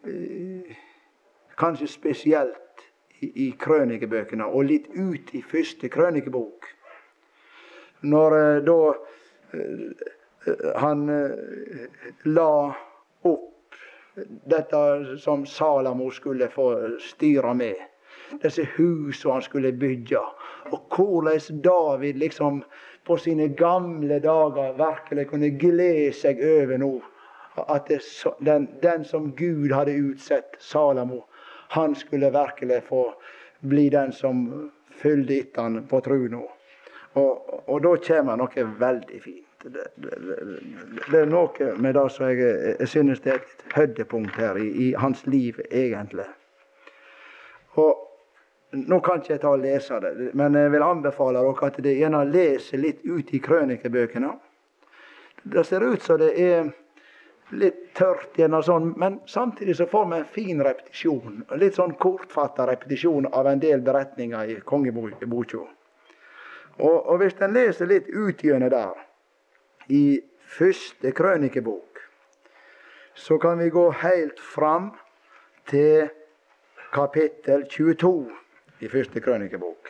eh, 0.06 0.76
Kanskje 1.58 1.88
spesielt 1.90 2.84
i, 3.20 3.48
i 3.48 3.52
krønikebøkene, 3.60 4.46
og 4.46 4.70
litt 4.70 4.86
ut 4.94 5.34
i 5.36 5.42
første 5.42 5.90
krønikebok. 5.92 6.70
Når 8.08 8.38
eh, 8.38 8.60
da 8.70 8.78
eh, 9.58 10.06
han 10.86 11.04
eh, 11.12 12.14
la 12.30 12.54
opp 13.28 13.76
dette 14.54 14.84
som 15.20 15.46
Salamo 15.50 16.10
skulle 16.12 16.48
få 16.54 16.70
styre 17.04 17.54
med 17.58 17.89
disse 18.44 18.66
husene 18.76 19.34
han 19.34 19.46
skulle 19.46 19.72
bygge. 19.72 20.22
Og 20.72 20.96
hvordan 20.96 21.62
David 21.64 22.20
liksom 22.22 22.64
på 23.06 23.18
sine 23.18 23.48
gamle 23.58 24.20
dager 24.20 24.76
virkelig 24.78 25.28
kunne 25.28 25.50
glede 25.60 26.14
seg 26.14 26.42
over 26.46 26.78
nå 26.78 26.94
at 27.60 27.90
det, 27.90 28.00
den, 28.46 28.70
den, 28.84 29.06
som 29.06 29.32
Gud 29.36 29.74
hadde 29.74 29.98
utsett, 29.98 30.56
Salamo, 30.60 31.24
han 31.70 31.96
skulle 31.96 32.32
virkelig 32.32 32.84
få 32.88 33.14
bli 33.60 33.90
den 33.90 34.14
som 34.14 34.70
fulgte 35.02 35.40
etter 35.40 35.62
han 35.62 35.84
på 35.90 36.00
tru 36.02 36.28
nå. 36.32 36.46
Og, 37.18 37.70
og, 37.70 37.78
da 37.84 37.96
kommer 38.06 38.38
noe 38.40 38.66
veldig 38.80 39.22
fint. 39.24 39.46
Det, 39.64 39.88
det, 40.00 40.14
det, 41.12 41.20
er 41.20 41.28
noe 41.28 41.72
med 41.84 41.98
det 41.98 42.06
som 42.16 42.30
jeg, 42.30 42.76
jeg 42.80 42.88
synes 42.88 43.20
det 43.26 43.34
er 43.34 43.42
et 43.42 43.66
høydepunkt 43.76 44.38
her 44.40 44.56
i, 44.56 44.70
i 44.70 44.92
hans 44.96 45.26
liv, 45.28 45.60
egentlig. 45.68 46.28
Og 47.76 48.09
nå 48.72 49.00
kan 49.02 49.22
ikke 49.22 49.34
jeg 49.34 49.42
ta 49.42 49.54
og 49.56 49.64
lese 49.64 49.98
det, 50.04 50.30
men 50.38 50.54
jeg 50.58 50.72
vil 50.74 50.86
anbefale 50.86 51.42
dere 51.42 51.70
at 51.72 51.80
dere 51.82 51.96
gjerne 51.98 52.22
leser 52.30 52.82
litt 52.82 53.02
ut 53.06 53.34
i 53.34 53.42
krønikebøkene. 53.42 54.30
Det 55.50 55.64
ser 55.66 55.86
ut 55.88 56.04
som 56.04 56.20
det 56.22 56.34
er 56.38 56.70
litt 57.58 57.80
tørt, 57.98 58.36
gjennom 58.38 58.62
sånn, 58.64 58.92
men 59.02 59.20
samtidig 59.26 59.80
så 59.80 59.88
får 59.90 60.06
vi 60.12 60.18
en 60.20 60.32
fin 60.36 60.62
repetisjon. 60.62 61.40
Litt 61.58 61.80
sånn 61.80 61.96
kortfatta 61.98 62.68
repetisjon 62.70 63.26
av 63.34 63.50
en 63.50 63.62
del 63.64 63.82
beretninger 63.86 64.54
i 64.54 64.60
kongeboka. 64.62 65.64
Og, 66.80 66.98
og, 66.98 67.16
hvis 67.20 67.40
en 67.42 67.56
leser 67.56 67.90
litt 67.90 68.08
utgjennom 68.14 68.70
der, 68.72 69.06
i 69.90 70.22
første 70.46 71.10
krønikebok, 71.18 72.04
så 73.18 73.40
kan 73.42 73.58
vi 73.60 73.72
gå 73.74 73.88
helt 74.04 74.38
fram 74.40 74.92
til 75.68 76.12
kapittel 76.94 77.66
22 77.70 78.30
i 78.80 78.88
første 78.88 79.22
krønikebok. 79.22 79.90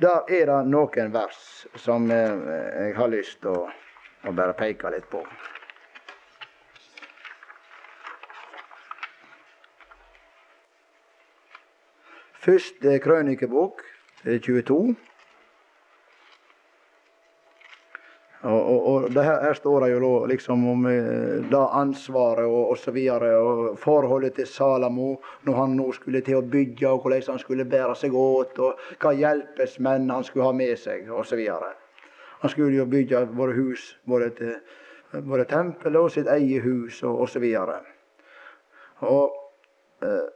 Der 0.00 0.24
er 0.32 0.46
det 0.48 0.58
noen 0.72 1.12
vers 1.12 1.40
som 1.76 2.06
eh, 2.10 2.46
jeg 2.86 2.94
har 2.96 3.10
lyst 3.12 3.42
til 3.44 3.52
å, 3.52 3.66
å 4.24 4.32
bare 4.32 4.56
peke 4.56 4.92
litt 4.94 5.08
på. 5.12 5.20
Første 12.40 12.96
krønikebok, 13.04 13.84
22. 14.24 14.94
Og, 18.40 18.60
og, 18.88 19.04
og 19.04 19.16
her, 19.20 19.42
her, 19.42 19.54
står 19.54 19.84
det 19.84 19.88
jo 19.92 20.10
liksom 20.28 20.62
om 20.72 20.86
eh, 20.88 21.42
da 21.52 21.66
ansvaret 21.76 22.48
og 22.48 22.70
osv. 22.72 22.96
Og, 23.12 23.24
og 23.36 23.78
forholdet 23.78 24.38
til 24.38 24.46
Salamo 24.48 25.10
når 25.44 25.58
han 25.58 25.74
nå 25.76 25.90
skulle 25.92 26.22
til 26.24 26.38
å 26.38 26.46
bygge, 26.54 26.88
og 26.88 27.04
hvordan 27.04 27.34
han 27.34 27.42
skulle 27.42 27.68
bære 27.68 27.98
seg 28.00 28.16
åt, 28.16 28.56
og 28.64 28.80
hva 29.02 29.12
hjelpesmenn 29.18 30.08
han 30.08 30.24
skulle 30.24 30.48
ha 30.48 30.56
med 30.56 30.72
seg 30.80 31.10
osv. 31.12 31.42
Han 32.40 32.52
skulle 32.54 32.78
jo 32.78 32.88
bygge 32.88 33.26
våre 33.36 33.58
hus, 33.58 33.90
både, 34.08 34.30
til, 34.38 34.54
både 35.20 35.44
tempelet 35.50 36.00
og 36.00 36.14
sitt 36.14 36.30
eget 36.32 36.64
hus 36.64 37.02
og 37.04 37.26
osv. 37.26 37.44
Og, 39.04 39.36
eh, 40.00 40.30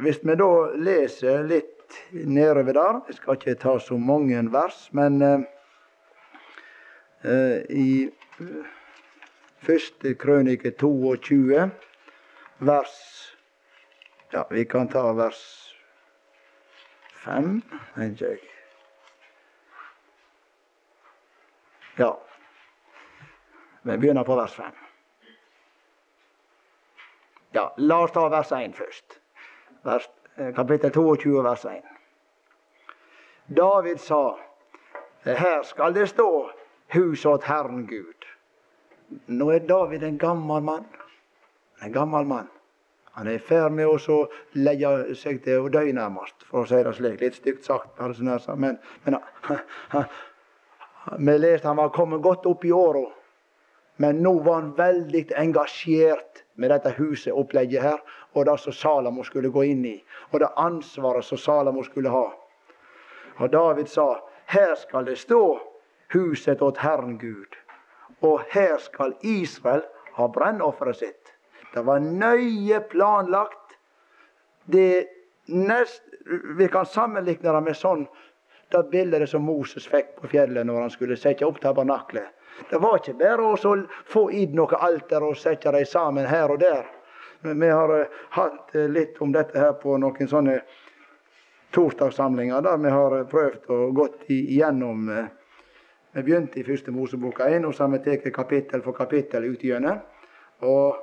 hvis 0.00 0.22
vi 0.24 0.38
da 0.40 0.48
leser 0.80 1.44
litt 1.44 1.72
nedover 2.12 2.74
der 2.74 2.96
Jeg 3.06 3.14
skal 3.20 3.36
ikke 3.36 3.60
ta 3.60 3.76
så 3.78 3.94
mange 4.00 4.40
vers, 4.52 4.88
men 4.96 5.20
Eh, 5.22 5.44
i 7.24 8.10
eh, 8.40 8.66
første 9.58 10.14
krønike 10.14 10.70
22, 10.70 11.70
vers 12.58 12.96
Ja, 14.32 14.42
vi 14.50 14.64
kan 14.64 14.88
ta 14.88 15.12
vers 15.14 15.40
5, 17.24 17.62
tenker 17.94 18.26
jeg. 18.26 18.40
Ja. 21.96 22.10
Vi 23.82 23.96
begynner 23.96 24.24
på 24.24 24.36
vers 24.36 24.54
5. 24.54 24.74
Ja, 27.54 27.74
la 27.76 28.00
oss 28.02 28.12
ta 28.12 28.28
vers 28.28 28.52
1 28.52 28.74
først. 28.76 29.20
Vers, 29.82 30.10
eh, 30.36 30.54
kapittel 30.54 30.90
22, 30.92 31.42
vers 31.42 31.64
1. 31.64 31.82
David 33.46 33.98
sa, 34.00 34.36
her 35.24 35.62
skal 35.62 35.94
det 35.94 36.08
stå 36.08 36.50
hus 36.94 37.26
åt 37.26 37.44
Herren 37.44 37.86
Gud. 37.86 38.26
Nå 39.26 39.50
er 39.50 39.66
David 39.68 40.02
en 40.02 40.18
gammel 40.18 40.62
mann. 40.62 40.86
En 41.82 41.92
gammel 41.92 42.24
mann. 42.24 42.48
Han 43.16 43.26
er 43.26 43.38
i 43.38 43.40
ferd 43.40 43.72
med 43.72 43.88
å 43.88 44.16
legge 44.52 45.14
seg 45.16 45.38
til 45.44 45.64
å 45.64 45.68
dø, 45.72 45.86
nærmest, 45.96 46.42
for 46.50 46.64
å 46.64 46.68
si 46.68 46.82
det 46.84 46.92
slik. 46.98 47.20
Litt 47.22 47.38
stygt 47.38 47.64
sagt, 47.64 48.00
men, 48.60 48.76
men 49.06 49.16
vi 51.30 51.36
leste 51.38 51.70
han 51.70 51.80
var 51.80 51.94
kommet 51.96 52.20
godt 52.20 52.44
opp 52.50 52.66
i 52.68 52.74
åra. 52.76 53.06
Men 53.96 54.20
nå 54.20 54.34
var 54.44 54.60
han 54.60 54.74
veldig 54.76 55.30
engasjert 55.32 56.42
med 56.60 56.70
dette 56.70 56.92
huset, 56.98 57.32
opplegget 57.32 57.82
her, 57.86 58.02
og 58.36 58.44
det 58.44 58.58
som 58.60 58.76
Salamo 58.76 59.24
skulle 59.24 59.48
gå 59.48 59.64
inn 59.64 59.84
i, 59.88 59.96
og 60.32 60.42
det 60.42 60.52
ansvaret 60.60 61.24
som 61.24 61.40
Salamo 61.40 61.84
skulle 61.88 62.12
ha. 62.12 62.26
Og 63.40 63.52
David 63.52 63.88
sa, 63.88 64.10
her 64.52 64.74
skal 64.76 65.08
det 65.08 65.16
stå 65.24 65.40
huset 66.14 66.62
åt 66.62 66.78
Herren 66.78 67.18
Gud, 67.18 67.56
og 68.20 68.42
her 68.50 68.78
skal 68.82 69.14
Israel 69.20 69.84
ha 70.16 70.28
brennofferet 70.32 70.96
sitt. 71.02 71.32
Det 71.74 71.84
var 71.84 72.00
nøye 72.00 72.80
planlagt. 72.90 73.76
Det 74.64 75.06
nest, 75.46 76.02
vi 76.56 76.68
kan 76.68 76.86
sammenligne 76.86 77.52
det 77.52 77.62
med 77.62 77.76
sånn 77.76 78.06
det 78.74 78.82
bildet 78.90 79.30
som 79.30 79.44
Moses 79.46 79.86
fikk 79.86 80.16
på 80.20 80.30
fjellet 80.32 80.66
når 80.66 80.86
han 80.86 80.90
skulle 80.90 81.18
sette 81.20 81.46
opp 81.46 81.60
tabernaklet. 81.62 82.32
Det 82.70 82.80
var 82.82 82.98
ikke 82.98 83.18
bare 83.20 83.52
å 83.52 83.76
få 84.08 84.24
inn 84.34 84.56
noe 84.56 84.80
alter 84.80 85.22
og 85.22 85.36
sette 85.38 85.70
dem 85.74 85.86
sammen 85.86 86.26
her 86.26 86.50
og 86.50 86.62
der. 86.64 86.86
Men 87.44 87.60
vi 87.60 87.68
har 87.70 87.92
uh, 87.92 88.20
hatt 88.34 88.74
uh, 88.74 88.86
litt 88.88 89.20
om 89.22 89.32
dette 89.32 89.58
her 89.60 89.74
på 89.78 89.98
noen 90.00 90.30
sånne 90.30 90.56
torsdagssamlinger 91.76 92.64
der 92.64 92.80
vi 92.80 92.94
har 92.94 93.18
uh, 93.20 93.26
prøvd 93.28 93.70
å 93.70 93.80
gått 93.94 94.24
igjennom 94.32 95.10
Vi 96.16 96.22
begynte 96.22 96.60
i 96.60 96.64
første 96.64 96.90
Mosebok 96.90 97.42
1, 97.44 97.66
og 97.68 97.74
så 97.76 97.84
har 97.84 97.90
vi 97.92 97.98
tatt 98.00 98.30
kapittel 98.32 98.80
for 98.80 98.96
kapittel 98.96 99.44
ut 99.50 99.60
gjennom. 99.60 99.98
Og 100.64 100.96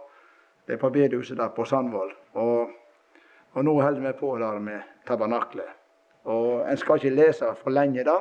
det 0.65 0.73
er 0.73 0.80
på 0.82 0.89
bedehuset 0.89 1.38
der 1.38 1.52
på 1.54 1.67
Sandvoll. 1.69 2.10
Og, 2.34 2.71
og, 3.54 3.60
nå 3.67 3.76
holder 3.82 4.02
vi 4.08 4.13
på 4.17 4.32
der 4.41 4.58
med 4.60 4.82
tabernaklet. 5.06 5.69
Og 6.23 6.65
En 6.71 6.78
skal 6.82 6.97
ikke 6.97 7.13
lese 7.13 7.52
for 7.62 7.69
lenge 7.69 8.08
da. 8.08 8.15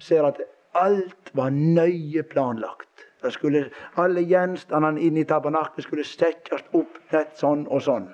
Ser 0.00 0.26
at 0.26 0.40
alt 0.74 1.30
var 1.38 1.54
nøye 1.54 2.26
planlagt. 2.26 3.06
Skulle, 3.30 3.68
alle 3.94 4.26
gjenstandene 4.26 4.98
inne 5.00 5.22
i 5.22 5.28
tabernaklet 5.30 5.86
skulle 5.86 6.04
settes 6.04 6.66
opp 6.74 6.98
rett 7.14 7.38
sånn 7.38 7.68
og 7.70 7.86
sånn. 7.86 8.10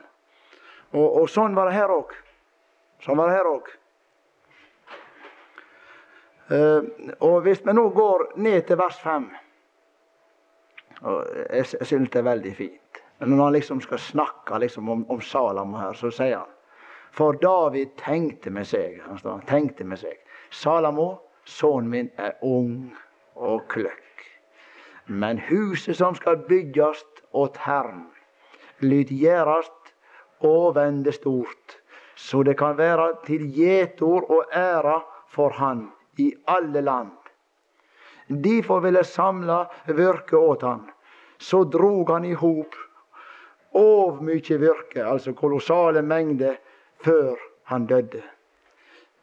Og, 0.92 1.22
og 1.22 1.32
sånn 1.32 1.56
var 1.56 1.72
det 1.72 1.78
her 1.80 1.96
òg. 1.96 2.12
Sånn 3.00 3.16
var 3.16 3.32
det 3.32 3.40
her 3.40 3.48
òg. 3.56 3.72
Uh, 6.48 6.80
og 7.20 7.42
hvis 7.44 7.60
vi 7.66 7.72
nå 7.76 7.90
går 7.92 8.22
ned 8.40 8.62
til 8.62 8.78
vers 8.80 8.96
5 9.02 9.26
og 11.00 11.26
Jeg, 11.50 11.66
synes 11.66 12.10
det 12.10 12.18
er 12.18 12.22
veldig 12.22 12.56
fint. 12.56 13.02
Men 13.20 13.28
når 13.28 13.44
han 13.44 13.52
liksom 13.52 13.80
skal 13.80 13.98
snakke 13.98 14.58
liksom 14.58 14.88
om, 14.88 15.10
om 15.10 15.20
Salamo 15.20 15.76
her, 15.78 15.92
så 15.92 16.10
sier 16.10 16.38
han 16.38 16.54
For 17.10 17.32
David 17.32 17.86
tenkte 18.00 18.50
med 18.50 18.66
seg 18.66 19.02
han 19.04 19.42
tenkte 19.46 19.84
med 19.84 20.00
seg, 20.00 20.16
Salamo, 20.50 21.18
sønnen 21.44 21.90
min, 21.90 22.10
er 22.16 22.32
ung 22.42 22.96
og 23.34 23.68
kløkk. 23.68 24.24
Men 25.06 25.38
huset 25.38 25.96
som 25.96 26.14
skal 26.14 26.40
bygges 26.48 27.04
åt 27.32 27.56
Herren, 27.56 28.06
lyt 28.80 29.10
gjerast 29.10 29.92
og 30.40 30.74
vende 30.74 31.12
stort, 31.12 31.78
så 32.14 32.42
det 32.42 32.56
kan 32.58 32.78
være 32.78 33.12
til 33.26 33.48
gjetord 33.52 34.30
og 34.30 34.44
æra 34.52 35.00
for 35.28 35.48
Han 35.60 35.88
i 36.18 36.34
alle 36.44 36.80
land. 36.80 37.14
Derfor 38.28 38.80
ville 38.80 39.04
samla 39.04 39.70
virke 39.86 40.36
åt 40.36 40.62
han. 40.62 40.90
Så 41.38 41.64
drog 41.64 42.10
han 42.10 42.24
i 42.24 42.34
hop 42.34 42.74
mye 44.20 44.58
virke, 44.58 45.04
altså 45.04 45.32
kolossale 45.32 46.02
mengder, 46.02 46.56
før 47.04 47.36
han 47.64 47.86
døde. 47.86 48.22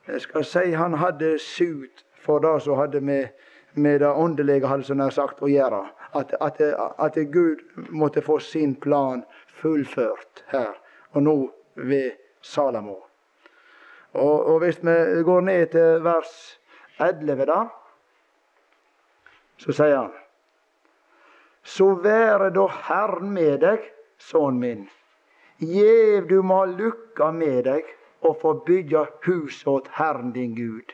Jeg 0.08 0.22
skal 0.22 0.46
si 0.46 0.72
han 0.72 0.94
hadde 0.94 1.38
sut 1.40 2.06
for 2.22 2.40
det 2.40 2.62
som 2.64 2.78
hadde 2.78 3.02
med, 3.02 3.28
med 3.74 4.00
det 4.00 4.12
åndelige 4.12 4.68
hadde 4.68 4.96
nær 4.96 5.14
sagt 5.14 5.42
å 5.44 5.50
gjøre. 5.50 5.84
At, 6.16 6.32
at, 6.42 6.62
at, 7.00 7.18
Gud 7.32 7.60
måtte 7.90 8.22
få 8.22 8.40
sin 8.40 8.76
plan 8.76 9.26
fullført 9.60 10.46
her, 10.54 10.78
og 11.12 11.24
nå 11.24 11.36
ved 11.76 12.12
Salamo. 12.42 13.02
Og, 14.14 14.46
og 14.48 14.60
hvis 14.64 14.80
vi 14.80 15.24
går 15.28 15.42
ned 15.42 15.74
til 15.74 16.04
vers 16.06 16.32
11, 16.98 17.46
da, 17.46 17.68
så 19.58 19.74
sier 19.74 19.98
han 19.98 20.14
Så 21.66 21.96
være 22.04 22.52
da 22.54 22.68
Herren 22.88 23.32
med 23.34 23.64
deg 23.64 23.88
sønnen 24.22 24.60
min. 24.62 24.84
Gjev 25.58 26.28
du 26.30 26.42
må 26.46 26.60
ha 26.62 26.68
lukka 26.70 27.32
med 27.34 27.64
deg 27.66 27.90
og 28.22 28.38
få 28.42 28.52
bygge 28.68 29.06
hus 29.26 29.64
åt 29.68 29.88
Herren 29.98 30.32
din 30.36 30.54
Gud, 30.56 30.94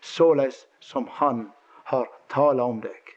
såleis 0.00 0.66
som 0.80 1.08
Han 1.18 1.46
har 1.88 2.10
tala 2.28 2.64
om 2.64 2.80
deg. 2.84 3.14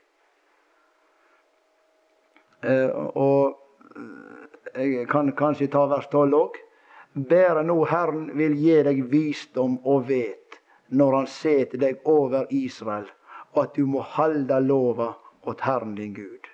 Eh, 2.63 2.91
og 3.15 3.59
eh, 4.75 4.95
jeg 4.95 5.09
kan 5.11 5.33
kanskje 5.35 5.67
ta 5.73 5.85
vers 5.91 6.07
12 6.11 6.39
òg. 6.39 6.61
Bare 7.29 7.63
nå 7.63 7.77
Herren 7.91 8.29
vil 8.37 8.55
gi 8.59 8.81
deg 8.87 9.03
visdom 9.11 9.77
og 9.83 10.07
vet 10.09 10.61
når 10.87 11.19
Han 11.19 11.27
setter 11.27 11.81
deg 11.81 12.01
over 12.05 12.45
Israel, 12.49 13.07
og 13.53 13.63
at 13.63 13.75
du 13.75 13.85
må 13.89 14.03
halde 14.15 14.59
lova 14.59 15.13
åt 15.45 15.63
Herren 15.65 15.95
din 15.95 16.13
Gud 16.13 16.51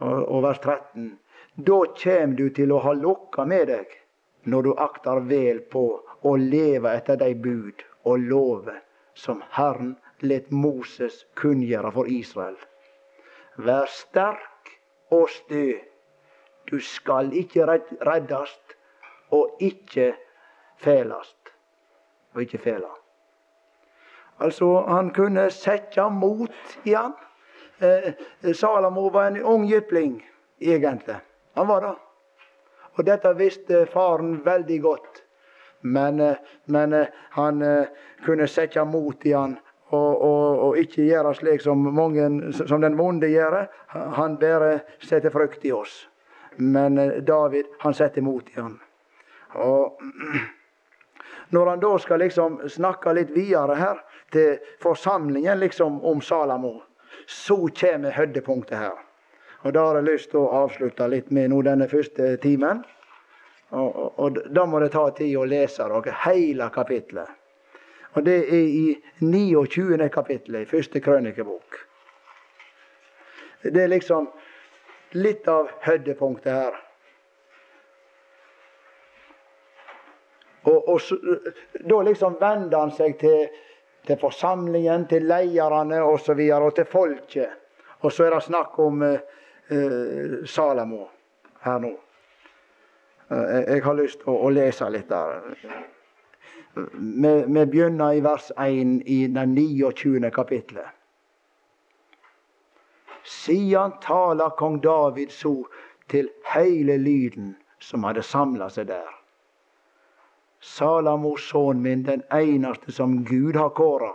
og 0.00 0.42
vers 0.42 0.58
13. 0.60 1.18
Da 1.56 1.78
kjem 1.96 2.34
du 2.36 2.48
til 2.52 2.72
å 2.72 2.82
ha 2.84 2.92
lokka 2.96 3.46
med 3.48 3.68
deg 3.70 3.94
når 4.52 4.66
du 4.66 4.72
akter 4.78 5.22
vel 5.30 5.62
på 5.72 5.84
å 6.22 6.36
leve 6.36 6.92
etter 6.92 7.16
dei 7.20 7.32
bud 7.34 7.84
og 8.04 8.26
lover 8.28 8.82
som 9.16 9.42
Herren 9.56 9.96
let 10.20 10.50
Moses 10.52 11.24
kunngjøre 11.40 11.92
for 11.92 12.10
Israel. 12.12 12.56
Vær 13.56 13.88
sterk 13.88 14.76
og 15.10 15.30
stø. 15.32 15.78
Du 16.68 16.78
skal 16.82 17.32
ikke 17.32 17.64
reddast 18.04 18.76
og 19.32 19.56
ikke 19.62 20.12
fælast. 20.82 21.35
Og 22.36 22.42
ikke 22.44 22.58
fele. 22.60 22.92
Altså, 24.38 24.84
han 24.88 25.10
kunne 25.16 25.50
sette 25.50 26.04
mot 26.12 26.52
i 26.84 26.92
han. 26.92 27.14
Eh, 27.80 28.12
Salamo 28.52 29.08
var 29.08 29.26
en 29.26 29.42
ung 29.42 29.64
jypling, 29.64 30.20
egentlig. 30.60 31.16
Han 31.54 31.68
var 31.68 31.80
det. 31.80 31.94
Og 32.96 33.06
dette 33.06 33.32
visste 33.36 33.86
faren 33.92 34.40
veldig 34.44 34.80
godt. 34.82 35.22
Men, 35.80 36.20
eh, 36.20 36.36
men 36.66 36.92
eh, 36.92 37.06
han 37.30 37.64
kunne 38.24 38.46
sette 38.46 38.84
mot 38.84 39.26
i 39.26 39.32
han 39.32 39.58
og, 39.88 40.22
og, 40.22 40.58
og, 40.58 40.78
ikke 40.78 41.04
gjøre 41.06 41.34
slik 41.34 41.60
som, 41.62 41.78
mange, 41.94 42.52
som 42.52 42.80
den 42.82 42.98
vonde 42.98 43.28
gjør. 43.30 43.66
Han 43.88 44.36
bare 44.36 44.80
setter 44.98 45.30
frykt 45.30 45.64
i 45.64 45.72
oss. 45.72 46.08
Men 46.56 46.98
David, 47.24 47.64
han 47.80 47.94
setter 47.94 48.22
mot 48.22 48.48
i 48.50 48.60
han. 48.60 48.80
Og 49.54 50.00
når 51.50 51.66
han 51.66 51.80
da 51.80 51.92
skal 51.98 52.18
liksom 52.18 52.60
snakke 52.68 53.12
litt 53.14 53.30
videre 53.30 53.74
her 53.78 54.02
til 54.34 54.58
forsamlingen 54.82 55.60
liksom 55.60 56.00
om 56.04 56.20
Salamo, 56.20 56.80
så 57.26 57.68
kommer 57.80 58.10
høydepunktet 58.10 58.78
her. 58.78 58.98
Og 59.62 59.72
Da 59.72 59.86
har 59.86 59.96
jeg 59.98 60.04
lyst 60.06 60.30
til 60.30 60.44
å 60.44 60.62
avslutte 60.64 61.08
litt 61.10 61.30
med 61.30 61.50
nå 61.50 61.62
denne 61.66 61.88
første 61.90 62.36
timen. 62.42 62.84
Og, 63.70 63.96
og, 63.96 64.12
og 64.18 64.38
Da 64.54 64.66
må 64.66 64.80
det 64.80 64.92
ta 64.94 65.08
tid 65.10 65.34
å 65.36 65.46
lese 65.48 65.88
dere 65.90 66.14
hele 66.26 66.70
kapitlet. 66.74 67.30
Og 68.16 68.24
det 68.24 68.36
er 68.48 68.68
i 68.72 68.94
29. 69.20 70.08
kapittelet 70.08 70.62
i 70.64 70.70
første 70.70 71.00
krønikebok. 71.04 71.80
Det 73.62 73.82
er 73.82 73.90
liksom 73.92 74.30
litt 75.18 75.48
av 75.48 75.68
høydepunktet 75.84 76.52
her. 76.52 76.78
Og, 80.66 80.88
og 80.88 81.00
så, 81.00 81.16
Da 81.90 82.02
liksom 82.02 82.36
vender 82.40 82.78
han 82.78 82.90
seg 82.94 83.18
til 83.20 83.46
til 84.06 84.18
forsamlingen, 84.20 85.06
til 85.06 85.22
lederne 85.22 86.02
osv. 86.02 86.12
Og, 86.12 86.20
så 86.20 86.34
videre, 86.34 86.62
og 86.62 86.74
til 86.74 86.84
folket. 86.84 87.48
Og 88.00 88.12
så 88.12 88.24
er 88.24 88.34
det 88.34 88.42
snakk 88.42 88.78
om 88.78 89.02
uh, 89.02 90.44
Salamo 90.46 91.06
her 91.64 91.78
nå. 91.82 91.92
Eh, 93.30 93.62
jeg 93.74 93.82
har 93.82 93.96
lyst 93.98 94.20
til 94.22 94.30
å, 94.30 94.50
lese 94.54 94.86
litt 94.94 95.08
der. 95.10 95.40
Vi 96.76 97.64
begynner 97.64 98.14
i 98.14 98.20
vers 98.22 98.52
1 98.62 99.00
i 99.10 99.16
det 99.34 99.46
29. 99.48 100.30
kapitlet. 100.30 100.92
Siden 103.26 103.96
taler 104.04 104.54
kong 104.60 104.78
David 104.84 105.34
så 105.34 105.56
til 106.12 106.30
hele 106.52 107.00
lyden 107.02 107.56
som 107.82 108.06
hadde 108.06 108.22
samla 108.22 108.68
seg 108.70 108.92
der. 108.92 109.10
Salamos 110.66 111.44
sønn 111.50 111.82
min, 111.82 112.02
den 112.02 112.22
eneste 112.34 112.92
som 112.92 113.20
Gud 113.24 113.54
har 113.54 113.70
kåra, 113.76 114.10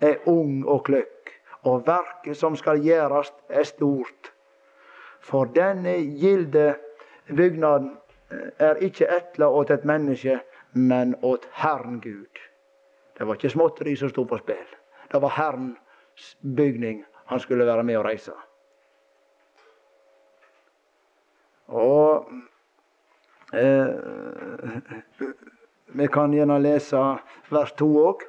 er 0.00 0.20
ung 0.28 0.60
og 0.68 0.84
kløkk, 0.86 1.32
og 1.64 1.86
verket 1.86 2.36
som 2.36 2.56
skal 2.56 2.82
gjøres, 2.84 3.32
er 3.48 3.64
stort. 3.64 4.32
For 5.24 5.48
denne 5.56 5.96
gilde 6.20 6.74
bygnaden 7.26 7.94
er 8.60 8.82
ikke 8.84 9.08
etla 9.16 9.48
åt 9.48 9.70
et 9.70 9.88
menneske, 9.88 10.38
men 10.72 11.16
åt 11.22 11.48
Herren 11.52 12.00
Gud. 12.04 12.42
Det 13.18 13.26
var 13.26 13.34
ikke 13.34 13.50
småtteri 13.50 13.96
som 13.96 14.12
sto 14.12 14.26
på 14.28 14.38
spill. 14.38 14.76
Det 15.12 15.22
var 15.22 15.34
Herrens 15.34 16.36
bygning 16.42 17.04
han 17.32 17.40
skulle 17.40 17.66
være 17.66 17.82
med 17.84 17.98
å 17.98 18.04
reise. 18.04 18.36
Og 21.68 22.28
eh, 23.52 23.88
Vi 25.92 26.08
kan 26.08 26.32
gjerne 26.32 26.58
lese 26.60 27.00
vers 27.50 27.72
to 27.76 27.88
òg. 28.10 28.26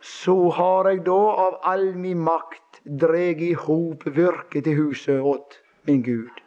Så 0.00 0.34
har 0.54 0.88
jeg 0.90 1.04
da 1.06 1.22
av 1.46 1.58
all 1.66 1.92
min 1.94 2.18
makt 2.22 2.80
dreg 2.84 3.42
i 3.42 3.52
hop 3.54 4.04
virket 4.06 4.64
til 4.64 4.76
huset 4.78 5.22
åt 5.22 5.58
min 5.86 6.02
Gud. 6.02 6.42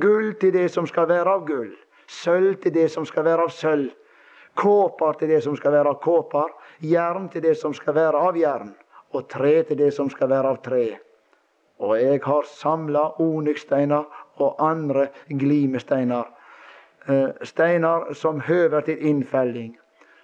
Gull 0.00 0.34
til 0.40 0.52
det 0.54 0.70
som 0.72 0.86
skal 0.86 1.08
være 1.10 1.34
av 1.36 1.42
gull, 1.46 1.72
sølv 2.08 2.56
til 2.62 2.72
det 2.74 2.88
som 2.90 3.06
skal 3.06 3.26
være 3.26 3.46
av 3.46 3.52
sølv, 3.52 3.90
kåper 4.54 5.18
til 5.20 5.28
det 5.32 5.42
som 5.44 5.56
skal 5.56 5.74
være 5.74 5.92
av 5.92 6.00
kåper, 6.00 6.52
jern 6.80 7.28
til 7.32 7.44
det 7.44 7.56
som 7.60 7.74
skal 7.74 7.94
være 7.96 8.20
av 8.28 8.38
jern, 8.38 8.72
og 9.12 9.28
tre 9.28 9.62
til 9.68 9.78
det 9.78 9.90
som 9.94 10.10
skal 10.10 10.30
være 10.32 10.54
av 10.54 10.62
tre. 10.64 10.86
Og 11.82 11.96
jeg 11.98 12.22
har 12.24 12.48
samla 12.48 13.04
onykssteiner 13.20 14.08
og 14.40 14.62
andre 14.62 15.08
glimesteiner, 15.28 16.24
eh, 17.08 17.30
steiner 17.42 18.12
som 18.14 18.40
høver 18.40 18.80
til 18.80 19.06
innfelling, 19.06 19.76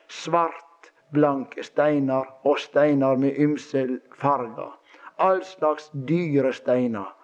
svart, 0.09 0.93
blanke 1.13 1.63
steiner 1.65 2.27
og 2.45 2.59
steiner 2.59 3.17
med 3.17 3.39
ymse 3.41 3.87
farger, 4.21 4.75
all 5.17 5.45
slags 5.45 5.91
dyre 6.09 6.53
steiner, 6.53 7.15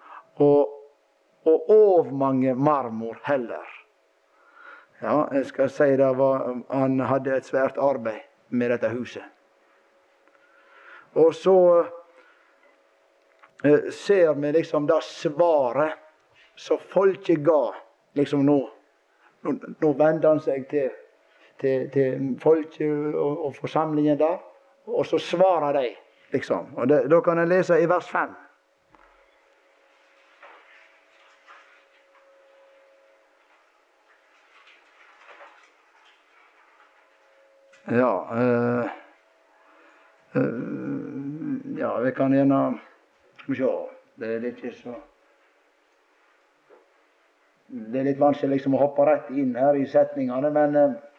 og, 0.41 0.71
og 1.45 2.13
mange 2.13 2.55
marmor 2.55 3.19
heller. 3.23 3.67
Ja, 5.01 5.25
jeg 5.31 5.45
skal 5.45 5.69
si 5.69 5.91
det 5.99 6.11
var, 6.17 6.47
han 6.69 6.99
hadde 6.99 7.35
et 7.35 7.45
svært 7.45 7.77
arbeid 7.77 8.23
med 8.49 8.71
dette 8.71 8.89
huset. 8.89 9.23
Og 11.15 11.35
så 11.35 11.57
eh, 13.63 13.91
ser 13.91 14.33
vi 14.33 14.51
liksom 14.51 14.87
det 14.87 15.01
svaret 15.03 16.01
som 16.55 16.79
folket 16.91 17.43
ga 17.43 17.73
liksom 18.15 18.45
nå. 18.45 18.59
Nå, 19.45 19.53
nå 19.81 19.91
vender 19.93 20.29
han 20.29 20.41
seg 20.43 20.67
til, 20.71 20.91
til, 21.59 21.89
til 21.89 22.37
folket 22.39 23.15
og, 23.15 23.45
og, 23.45 23.55
forsamlingen 23.55 24.19
der, 24.19 24.37
og 24.87 25.05
så 25.05 25.17
svarer 25.17 25.81
de, 25.81 25.89
liksom. 26.31 26.75
Og 26.75 26.89
det, 26.89 27.11
Da 27.11 27.21
kan 27.21 27.39
en 27.39 27.49
lese 27.49 27.81
i 27.81 27.89
vers 27.89 28.09
5. 28.09 28.29
Ja 37.91 38.35
øh, 38.35 38.85
øh, 40.35 41.77
ja, 41.77 41.99
vi 41.99 42.11
kan 42.11 42.31
gjerne 42.31 42.79
Skal 43.37 43.51
vi 43.53 43.57
se 43.57 43.67
Det 44.19 44.35
er 44.35 44.39
litt 44.39 44.75
så 44.75 44.93
Det 47.67 47.99
er 47.99 48.03
litt 48.03 48.19
vanskelig 48.19 48.55
liksom 48.55 48.73
å 48.73 48.79
hoppe 48.79 49.05
rett 49.05 49.29
inn 49.29 49.55
her 49.55 49.73
i 49.73 49.85
setningene, 49.85 50.49
men 50.53 50.75
eh 50.75 51.14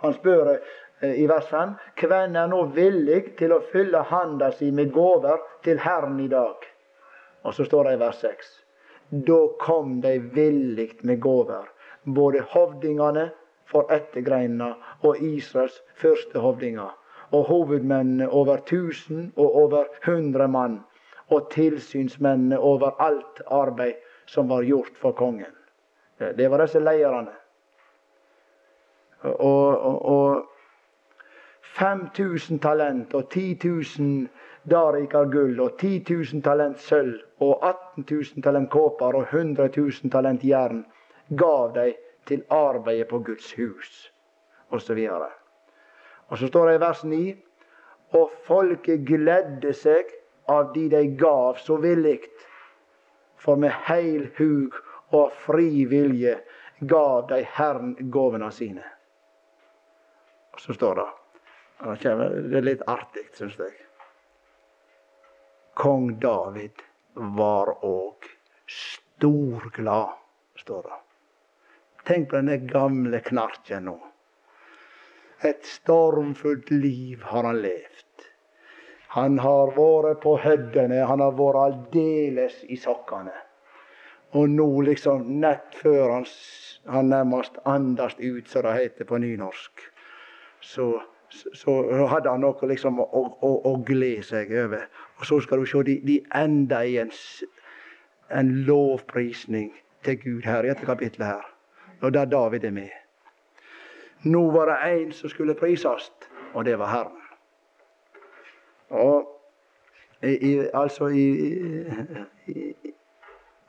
han 0.00 0.14
spør 0.14 0.52
eh, 0.54 1.14
i 1.22 1.26
vers 1.26 1.48
5 1.50 1.74
hvem 2.00 2.36
er 2.36 2.50
nå 2.52 2.60
villig 2.76 3.36
til 3.40 3.54
å 3.56 3.62
fylle 3.72 4.04
handa 4.10 4.52
si 4.54 4.70
med 4.74 4.92
gaver 4.94 5.42
til 5.66 5.80
Herren 5.82 6.20
i 6.22 6.28
dag? 6.30 6.56
Og 7.44 7.56
så 7.56 7.64
står 7.66 7.88
det 7.88 7.96
i 7.96 8.02
vers 8.04 8.22
6 8.22 8.54
Da 9.26 9.40
kom 9.60 10.00
de 10.04 10.18
villig 10.36 10.92
med 11.02 11.20
gaver, 11.20 11.66
både 12.04 12.46
hovdingene 12.54 13.30
for 13.70 13.90
ettergreinene 13.90 14.74
og 15.06 15.18
Israels 15.22 15.82
første 15.98 16.38
hovdinger 16.38 16.94
og 17.30 17.44
hovedmennene 17.46 18.28
over 18.28 18.58
1000 18.58 19.32
og 19.36 19.56
over 19.56 19.84
100 20.02 20.48
mann, 20.48 20.80
og 21.28 21.50
tilsynsmennene 21.50 22.58
over 22.58 22.96
alt 22.98 23.42
arbeid 23.46 23.94
som 24.26 24.48
var 24.50 24.66
gjort 24.66 24.96
for 24.98 25.14
kongen. 25.14 25.52
Det 26.18 26.50
var 26.50 26.64
disse 26.64 26.82
lederne. 26.82 27.32
Og, 29.22 29.78
og, 29.78 30.04
og 30.04 30.46
5000 31.78 32.60
talent 32.60 33.14
og 33.14 33.28
10 33.30 33.58
000 33.64 34.28
darikar 34.70 35.24
gull 35.32 35.60
og 35.60 35.78
10 35.78 36.04
000 36.10 36.42
talent 36.42 36.80
sølv 36.80 37.20
og 37.40 37.58
18 37.68 38.06
000 38.10 38.42
talent 38.44 38.70
kåper 38.70 39.16
og 39.16 39.22
100 39.22 39.70
000 39.76 40.12
talent 40.12 40.44
jern 40.44 40.84
gav 41.38 41.74
de 41.74 41.94
til 42.26 42.42
arbeidet 42.50 43.08
på 43.08 43.18
Guds 43.18 43.52
hus, 43.54 44.12
osv. 44.70 45.08
Og 46.28 46.38
så 46.38 46.46
står 46.46 46.66
det 46.68 46.74
i 46.74 46.80
vers 46.80 47.04
9 47.04 47.36
Og 48.12 48.30
folket 48.44 49.04
gledde 49.06 49.72
seg 49.72 50.08
av 50.50 50.72
de 50.74 50.88
de 50.90 51.02
gav 51.16 51.58
så 51.62 51.76
villig. 51.76 52.18
For 53.38 53.56
med 53.56 53.70
heil 53.86 54.26
hug 54.38 54.74
og 55.14 55.30
fri 55.46 55.84
vilje 55.86 56.34
gav 56.80 57.28
de 57.28 57.44
Herren 57.54 57.94
gåvene 58.10 58.50
sine. 58.50 58.82
Så 60.60 60.74
står 60.76 60.94
det 61.00 61.08
Det 62.02 62.58
er 62.58 62.66
litt 62.66 62.82
artig, 62.86 63.24
syns 63.32 63.56
jeg. 63.56 63.72
Kong 65.80 66.10
David 66.20 66.82
var 67.40 67.70
òg 67.86 68.26
storglad, 68.68 70.18
står 70.60 70.82
det. 70.82 70.98
Tenk 72.04 72.28
på 72.28 72.36
denne 72.36 72.58
gamle 72.68 73.20
knarken 73.24 73.88
nå. 73.88 73.96
Et 75.48 75.64
stormfullt 75.64 76.68
liv 76.74 77.24
har 77.30 77.48
han 77.48 77.62
levd. 77.64 78.26
Han 79.16 79.38
har 79.42 79.72
vært 79.78 80.20
på 80.22 80.34
høddene, 80.44 81.00
han 81.08 81.24
har 81.24 81.32
vært 81.38 81.62
aldeles 81.62 82.60
i 82.68 82.76
sokkene. 82.76 83.38
Og 84.36 84.52
nå, 84.52 84.68
liksom, 84.86 85.24
nett 85.40 85.72
før 85.80 86.12
han, 86.12 86.28
han 86.92 87.08
nærmest 87.10 87.56
andast 87.64 88.20
ut, 88.20 88.46
som 88.52 88.68
det 88.68 88.76
heter 88.76 89.08
på 89.08 89.18
nynorsk, 89.24 89.88
så, 90.60 91.00
så, 91.28 91.76
hadde 92.08 92.30
han 92.30 92.42
noe 92.44 92.68
liksom 92.68 93.00
å, 93.00 93.06
å, 93.06 93.52
å 93.70 93.76
glede 93.86 94.24
seg 94.26 94.52
over. 94.64 94.86
Og 95.18 95.26
så 95.28 95.40
skal 95.44 95.62
du 95.62 95.68
se, 95.68 95.82
de, 95.86 95.98
de 96.06 96.18
enda 96.36 96.82
i 96.84 96.98
en, 97.02 97.12
en 98.30 98.52
lovprisning 98.68 99.72
til 100.04 100.20
Gud 100.20 100.48
her 100.48 100.64
i 100.64 100.72
dette 100.72 100.88
kapittelet 100.88 101.34
her. 101.34 101.48
Og 102.00 102.14
der 102.14 102.24
David 102.24 102.64
er 102.64 102.74
med. 102.76 102.92
Nå 104.24 104.50
var 104.52 104.68
det 104.68 104.78
én 104.92 105.12
som 105.16 105.32
skulle 105.32 105.56
prises, 105.56 106.10
og 106.52 106.64
det 106.64 106.78
var 106.78 106.92
Herren. 106.92 107.20
Og 108.90 109.36
i, 110.22 110.58
altså 110.74 111.06
i, 111.08 111.26
i, 112.46 112.74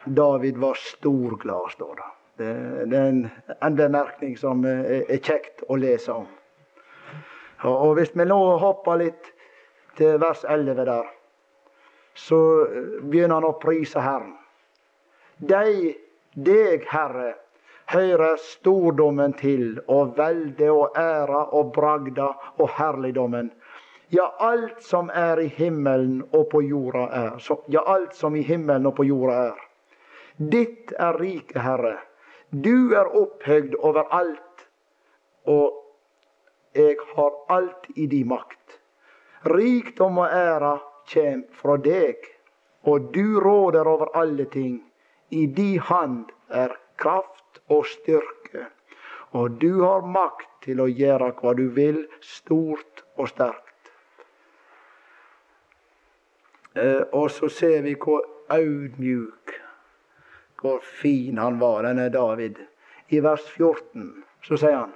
David 0.06 0.58
var 0.58 0.74
storglad, 0.74 1.72
står 1.72 1.96
det. 1.96 2.10
Det, 2.38 2.52
det 2.92 2.98
er 2.98 3.08
en, 3.08 3.30
en 3.64 3.76
bemerkning 3.76 4.38
som 4.40 4.66
er, 4.66 5.06
er, 5.08 5.20
kjekt 5.22 5.64
å 5.70 5.78
lese 5.80 6.12
om. 6.12 6.28
Og, 7.68 7.96
hvis 7.98 8.14
vi 8.18 8.26
nå 8.26 8.40
hopper 8.62 9.02
litt 9.04 9.32
til 9.98 10.18
vers 10.22 10.44
11 10.50 10.86
der, 10.88 11.10
så 12.18 12.40
begynner 13.02 13.40
han 13.40 13.50
å 13.52 13.60
prise 13.62 14.02
Herren. 14.02 14.36
Deg, 15.38 15.96
deg, 16.36 16.86
Herre, 16.90 17.36
hører 17.92 18.38
stordommen 18.42 19.34
til, 19.40 19.80
og 19.88 20.16
veldet 20.18 20.70
og 20.72 20.98
æra 20.98 21.48
og 21.58 21.74
bragda 21.76 22.32
og 22.58 22.70
herligdommen. 22.78 23.52
Ja, 24.12 24.28
alt 24.40 24.82
som 24.84 25.10
er 25.16 25.40
i 25.40 25.48
himmelen 25.56 26.22
og 26.36 26.50
på 26.52 26.62
jorda 26.68 27.08
er. 27.16 27.52
Ja, 27.72 27.84
alt 27.88 28.16
som 28.16 28.36
i 28.36 28.44
himmelen 28.44 28.90
og 28.90 28.98
på 28.98 29.08
jorda 29.08 29.38
er. 29.52 29.62
Ditt 30.52 30.92
er 31.00 31.20
riket, 31.20 31.62
Herre. 31.62 31.96
Du 32.52 32.92
er 32.98 33.08
opphøgd 33.08 33.78
over 33.80 34.10
alt, 34.12 34.66
og 35.48 35.81
jeg 36.74 36.96
har 37.16 37.32
alt 37.50 37.88
i 37.96 38.08
di 38.08 38.24
makt. 38.24 38.80
Rikdom 39.44 40.22
og 40.24 40.34
æra 40.36 40.76
kjem 41.10 41.44
fra 41.58 41.78
deg, 41.82 42.28
og 42.88 43.12
du 43.14 43.40
råder 43.40 43.88
over 43.88 44.14
alle 44.18 44.46
ting. 44.46 44.80
I 45.30 45.46
di 45.48 45.78
hand 45.78 46.32
er 46.50 46.76
kraft 46.98 47.62
og 47.70 47.86
styrke. 47.86 48.68
Og 49.32 49.58
du 49.62 49.84
har 49.84 50.06
makt 50.06 50.50
til 50.66 50.82
å 50.84 50.90
gjøre 50.92 51.32
hva 51.40 51.54
du 51.58 51.68
vil, 51.76 52.04
stort 52.22 53.04
og 53.16 53.32
sterkt. 53.32 53.92
Eh, 56.76 57.04
og 57.12 57.32
så 57.32 57.50
ser 57.52 57.82
vi 57.84 57.96
hvor 58.00 58.24
audmjuk 58.52 59.56
hvor 60.62 60.80
fin 60.80 61.38
han 61.42 61.60
var, 61.60 61.84
denne 61.84 62.10
David. 62.14 62.60
I 63.10 63.20
vers 63.20 63.48
14 63.58 64.12
så 64.46 64.58
sier 64.58 64.78
han 64.78 64.92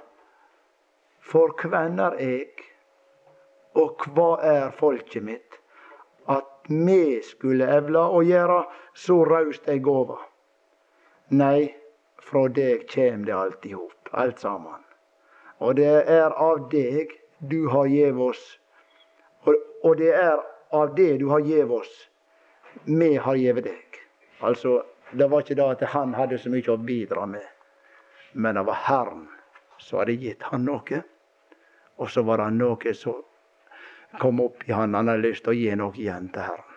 For 1.36 1.52
hvem 1.68 1.98
er 2.00 2.14
jeg, 2.16 2.46
og 3.76 4.04
hva 4.16 4.28
er 4.40 4.70
folket 4.72 5.20
mitt, 5.20 5.56
at 6.32 6.68
vi 6.70 7.18
skulle 7.20 7.66
evla 7.74 8.06
å 8.08 8.22
gjøre 8.24 8.62
så 8.96 9.18
raust 9.28 9.66
ei 9.68 9.82
gåve? 9.84 10.14
Nei, 11.36 11.74
fra 12.24 12.46
deg 12.58 12.86
kjem 12.88 13.26
det 13.26 13.34
alt 13.36 13.66
i 13.68 13.74
hop, 13.76 14.08
alt 14.16 14.40
sammen. 14.40 14.80
Og 15.60 15.76
det 15.76 15.90
er 16.14 16.32
av 16.32 16.70
deg 16.72 17.12
du 17.52 17.66
har 17.74 17.90
gjeve 17.92 18.30
oss, 18.30 18.44
og 19.44 19.92
det 20.00 20.14
er 20.16 20.40
av 20.78 20.94
det 20.96 21.18
du 21.20 21.26
har 21.34 21.44
gjeve 21.44 21.82
oss, 21.82 21.98
vi 22.86 23.10
har 23.26 23.36
gjeve 23.42 23.66
deg. 23.66 23.98
Altså, 24.40 24.78
det 25.12 25.28
var 25.28 25.44
ikke 25.44 25.58
det 25.60 25.68
at 25.74 25.84
han 25.98 26.16
hadde 26.16 26.40
så 26.40 26.54
mye 26.54 26.72
å 26.72 26.78
bidra 26.80 27.28
med, 27.28 27.44
men 28.32 28.56
det 28.56 28.64
var 28.72 28.80
Herren 28.88 29.28
som 29.76 30.00
hadde 30.00 30.16
gitt 30.24 30.48
han 30.48 30.64
noe. 30.64 31.02
Og 31.96 32.10
så 32.12 32.22
var 32.26 32.42
det 32.42 32.50
noe 32.58 32.94
som 32.94 33.22
kom 34.20 34.40
opp 34.44 34.64
i 34.68 34.72
han. 34.72 34.94
Han 34.94 35.08
hadde 35.10 35.24
lyst 35.24 35.44
til 35.46 35.54
å 35.54 35.56
gi 35.56 35.74
noe 35.78 35.96
igjen 35.96 36.28
til 36.34 36.48
Herren. 36.48 36.72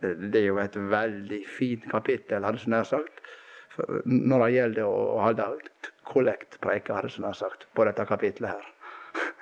Det, 0.00 0.38
er 0.40 0.46
jo 0.46 0.56
et 0.62 0.76
veldig 0.76 1.40
fint 1.58 1.84
kapittel, 1.90 2.44
hadde 2.46 2.62
jeg 2.62 2.72
nær 2.72 2.86
sagt, 2.88 3.20
når 4.08 4.44
det 4.46 4.54
gjelder 4.54 4.86
å 4.88 5.18
holde 5.20 5.48
kollektpreker, 6.08 6.96
hadde 6.96 7.10
jeg 7.12 7.24
nær 7.26 7.36
sagt, 7.36 7.66
på 7.76 7.84
dette 7.84 8.06
kapittelet 8.08 8.56
her. 8.56 8.70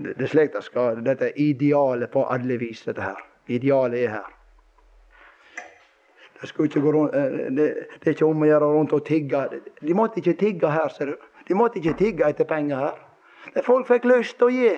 Det, 0.00 0.14
er 0.16 0.30
slik 0.32 0.54
det 0.54 0.62
skal 0.64 1.02
Dette 1.04 1.26
er 1.28 1.36
idealet 1.36 2.08
på 2.08 2.22
alle 2.32 2.56
vis, 2.56 2.80
dette 2.86 3.04
her. 3.04 3.18
Idealet 3.52 4.06
er 4.06 4.14
her. 4.14 4.30
Det, 6.40 6.76
rundt, 6.80 7.12
eh, 7.14 7.34
det, 7.52 7.66
det, 8.00 8.06
er 8.06 8.14
ikke 8.14 8.30
om 8.30 8.40
å 8.40 8.48
gjøre 8.48 8.70
rundt 8.72 8.94
og 8.96 9.04
tigge. 9.04 9.42
De 9.84 9.94
måtte 9.94 10.22
ikke 10.22 10.38
tigge 10.40 10.70
her, 10.72 10.88
ser 10.94 11.12
du. 11.12 11.26
De 11.48 11.56
måtte 11.58 11.82
ikke 11.82 11.98
tigge 11.98 12.30
etter 12.32 12.48
penger 12.48 12.80
her. 12.80 13.02
Folk 13.64 13.88
fikk 13.88 14.06
lyst 14.08 14.38
til 14.38 14.48
å 14.48 14.54
gi. 14.54 14.72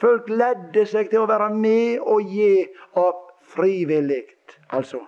Folk 0.00 0.28
ledde 0.32 0.86
seg 0.88 1.10
til 1.10 1.24
å 1.24 1.28
være 1.28 1.50
med 1.52 2.00
og 2.00 2.28
gi 2.32 2.64
av 3.00 3.26
frivillig. 3.52 4.22
Altså. 4.76 5.02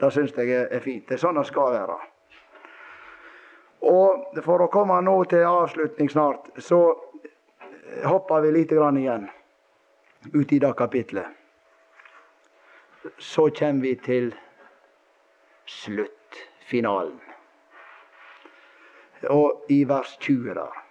Det 0.00 0.12
syns 0.12 0.36
jeg 0.36 0.52
er 0.52 0.84
fint. 0.84 1.06
Det 1.08 1.16
er 1.16 1.22
sånn 1.24 1.40
det 1.40 1.46
skal 1.48 1.72
være. 1.72 1.96
Og 3.86 4.38
for 4.44 4.64
å 4.64 4.70
komme 4.72 4.98
nå 5.04 5.16
til 5.30 5.46
avslutning 5.46 6.10
snart, 6.12 6.50
så 6.58 6.80
hopper 8.04 8.44
vi 8.44 8.52
lite 8.58 8.78
grann 8.78 8.98
igjen 9.00 9.28
ut 10.34 10.52
i 10.52 10.58
det 10.62 10.72
kapitlet. 10.78 11.26
Så 13.18 13.48
kommer 13.54 13.86
vi 13.86 13.94
til 14.02 14.32
sluttfinalen. 15.66 17.20
Og 19.30 19.70
i 19.72 19.84
vers 19.88 20.18
20 20.20 20.54
der 20.58 20.85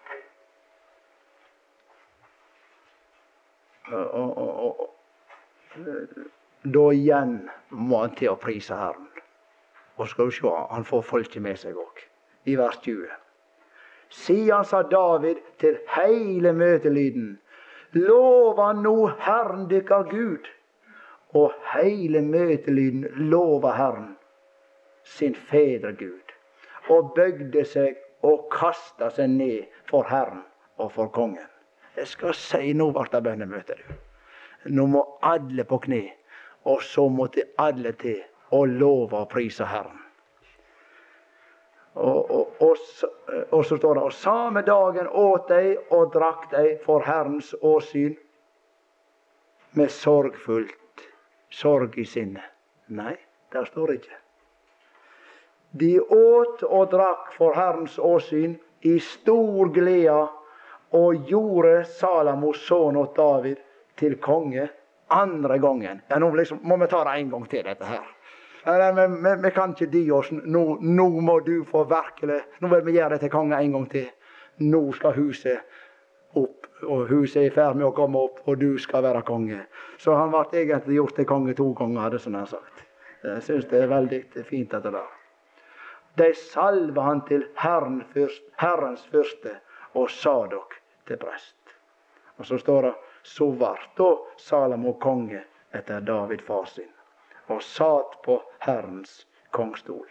og, 3.95 4.37
og, 4.37 4.89
Da 6.65 6.85
igjen 6.95 7.35
må 7.69 7.99
han 8.01 8.15
til 8.17 8.31
å 8.31 8.39
prise 8.41 8.75
Herren. 8.77 9.09
Og 9.95 10.09
skal 10.09 10.31
du 10.31 10.35
se, 10.35 10.51
han 10.71 10.87
får 10.87 11.03
folket 11.05 11.43
med 11.43 11.59
seg 11.61 11.77
òg. 11.77 12.01
I 12.49 12.55
vers 12.57 12.79
20. 12.83 13.11
Sidan 14.09 14.65
sa 14.65 14.81
David 14.89 15.41
til 15.61 15.77
heile 15.95 16.53
møtelyden, 16.53 17.35
lova 17.93 18.71
nå 18.73 18.95
Herren 19.25 19.67
dykkar 19.69 20.09
Gud. 20.11 20.49
Og 21.35 21.53
heile 21.73 22.21
møtelyden 22.21 23.07
lova 23.31 23.73
Herren, 23.75 24.13
sin 25.03 25.35
fedre 25.35 25.91
Gud, 25.99 26.31
og 26.89 27.11
bøgde 27.15 27.65
seg 27.67 27.99
og 28.23 28.47
kasta 28.53 29.09
seg 29.13 29.35
ned 29.35 29.67
for 29.89 30.07
Herren 30.09 30.45
og 30.77 30.93
for 30.95 31.11
kongen. 31.11 31.49
Jeg 31.95 32.07
skal 32.11 32.33
si 32.35 32.73
nå 32.75 32.89
ble 32.95 33.05
det 33.11 33.21
bønnemøte. 33.23 33.77
Nå 34.75 34.87
må 34.91 35.03
alle 35.23 35.63
på 35.67 35.79
kne, 35.85 36.01
og 36.65 36.81
så 36.83 37.07
måtte 37.09 37.45
alle 37.61 37.93
til 38.01 38.23
å 38.55 38.65
love 38.65 39.21
og 39.21 39.29
prise 39.31 39.67
Herren. 39.69 40.01
Og, 41.95 42.31
og, 42.31 42.55
og, 42.59 42.79
og, 43.51 43.61
så 43.65 43.77
står 43.77 43.95
det 43.95 44.01
Og 44.03 44.13
samme 44.13 44.61
dagen 44.67 45.07
åt 45.07 45.47
de 45.47 45.77
og 45.95 46.11
drakk 46.11 46.49
de 46.51 46.73
for 46.83 47.05
Herrens 47.07 47.53
åsyn 47.63 48.17
med 49.79 49.91
sorgfullt 49.91 51.05
sorg 51.55 51.95
i 51.97 52.05
sinnet. 52.05 52.51
Nei, 52.91 53.15
det 53.51 53.63
står 53.69 53.95
ikke. 53.95 54.17
De 55.79 55.93
åt 56.01 56.63
og 56.67 56.91
drakk 56.91 57.31
for 57.35 57.55
Herrens 57.55 57.95
åsyn 57.99 58.57
i 58.85 58.97
stor 58.99 59.71
glede 59.75 60.19
og 60.93 61.29
gjorde 61.29 61.83
Salamos 61.97 62.61
sønn 62.67 62.97
åt 63.01 63.15
David 63.17 63.61
til 63.99 64.19
konge 64.21 64.67
andre 65.07 65.57
gangen. 65.59 66.01
Ja, 66.07 66.19
nå 66.19 66.29
liksom, 66.35 66.59
må 66.63 66.77
vi 66.77 66.87
ta 66.87 67.03
det 67.07 67.15
en 67.19 67.31
gang 67.33 67.47
til, 67.49 67.63
dette 67.65 67.89
her. 67.89 68.05
Nei, 68.65 68.91
vi, 68.97 69.33
vi, 69.43 69.51
kan 69.53 69.75
ikke 69.75 69.89
dy 69.91 70.03
oss. 70.11 70.31
Nå, 70.31 70.63
nå, 70.81 71.09
må 71.21 71.39
du 71.45 71.59
få 71.69 71.83
virkelig 71.85 72.39
Nå 72.61 72.69
vil 72.71 72.85
vi 72.87 72.95
gjøre 72.97 73.15
det 73.15 73.25
til 73.25 73.33
konge 73.33 73.59
en 73.61 73.75
gang 73.77 73.89
til. 73.91 74.07
Nå 74.65 74.81
skal 74.97 75.13
huset 75.19 75.75
opp, 76.35 76.65
og 76.83 77.05
huset 77.11 77.43
er 77.43 77.49
i 77.49 77.53
ferd 77.53 77.77
med 77.77 77.87
å 77.89 77.93
komme 77.95 78.23
opp, 78.25 78.41
og 78.47 78.57
du 78.59 78.79
skal 78.81 79.03
være 79.05 79.21
konge. 79.27 79.61
Så 80.01 80.15
han 80.17 80.33
ble 80.33 80.63
egentlig 80.63 80.97
gjort 80.97 81.15
til 81.19 81.29
konge 81.29 81.53
to 81.55 81.69
ganger, 81.77 82.01
hadde 82.07 82.23
han 82.25 82.49
sagt. 82.49 82.81
Jeg 83.25 83.43
syns 83.45 83.69
det 83.69 83.83
er 83.83 83.91
veldig 83.91 84.21
fint, 84.47 84.71
dette 84.71 84.91
der. 84.93 85.13
De 86.15 86.31
salva 86.39 87.09
han 87.09 87.21
til 87.27 87.43
Herren 87.59 87.99
fyrst, 88.13 88.43
Herrens 88.61 89.03
fyrste 89.11 89.57
og 89.95 90.09
Sadok 90.11 90.75
til 91.07 91.17
prest. 91.17 91.55
Og 92.37 92.45
så 92.45 92.57
står 92.57 92.81
det 92.81 92.93
så 93.23 93.49
vart 93.51 93.89
da 93.97 94.11
Salomo 94.37 94.93
konge 95.01 95.41
etter 95.73 95.99
David 95.99 96.43
far 96.47 96.65
sin, 96.65 96.91
og 97.47 97.63
sat 97.63 98.19
på 98.23 98.41
Herrens 98.59 99.27
kongstol. 99.51 100.07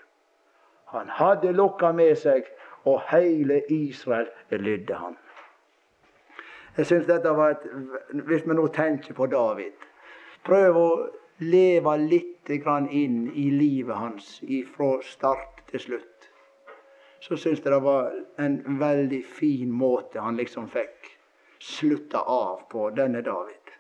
Han 0.94 1.08
hadde 1.08 1.52
lokka 1.52 1.92
med 1.92 2.16
seg, 2.18 2.48
og 2.84 3.00
heile 3.08 3.62
Israel 3.72 4.28
lydde 4.50 4.94
han. 4.94 5.16
Jeg 6.76 6.86
synes 6.86 7.06
dette 7.06 7.30
var 7.30 7.54
et, 7.54 7.66
Hvis 8.26 8.46
vi 8.46 8.54
nå 8.54 8.66
tenker 8.74 9.14
på 9.14 9.26
David 9.30 9.84
Prøv 10.44 10.76
å 10.76 10.88
leve 11.38 11.96
litt 12.02 12.50
inn 12.50 13.30
i 13.30 13.44
livet 13.50 13.96
hans 13.96 14.40
fra 14.74 14.98
start 15.02 15.62
til 15.70 15.80
slutt 15.80 16.13
så 17.24 17.36
syns 17.36 17.62
jeg 17.64 17.72
det 17.72 17.80
var 17.80 18.10
en 18.36 18.58
veldig 18.80 19.22
fin 19.24 19.70
måte 19.72 20.20
han 20.20 20.36
liksom 20.36 20.66
fikk 20.68 21.06
slutta 21.64 22.20
av 22.20 22.66
på 22.68 22.90
denne 22.92 23.22
David. 23.24 23.70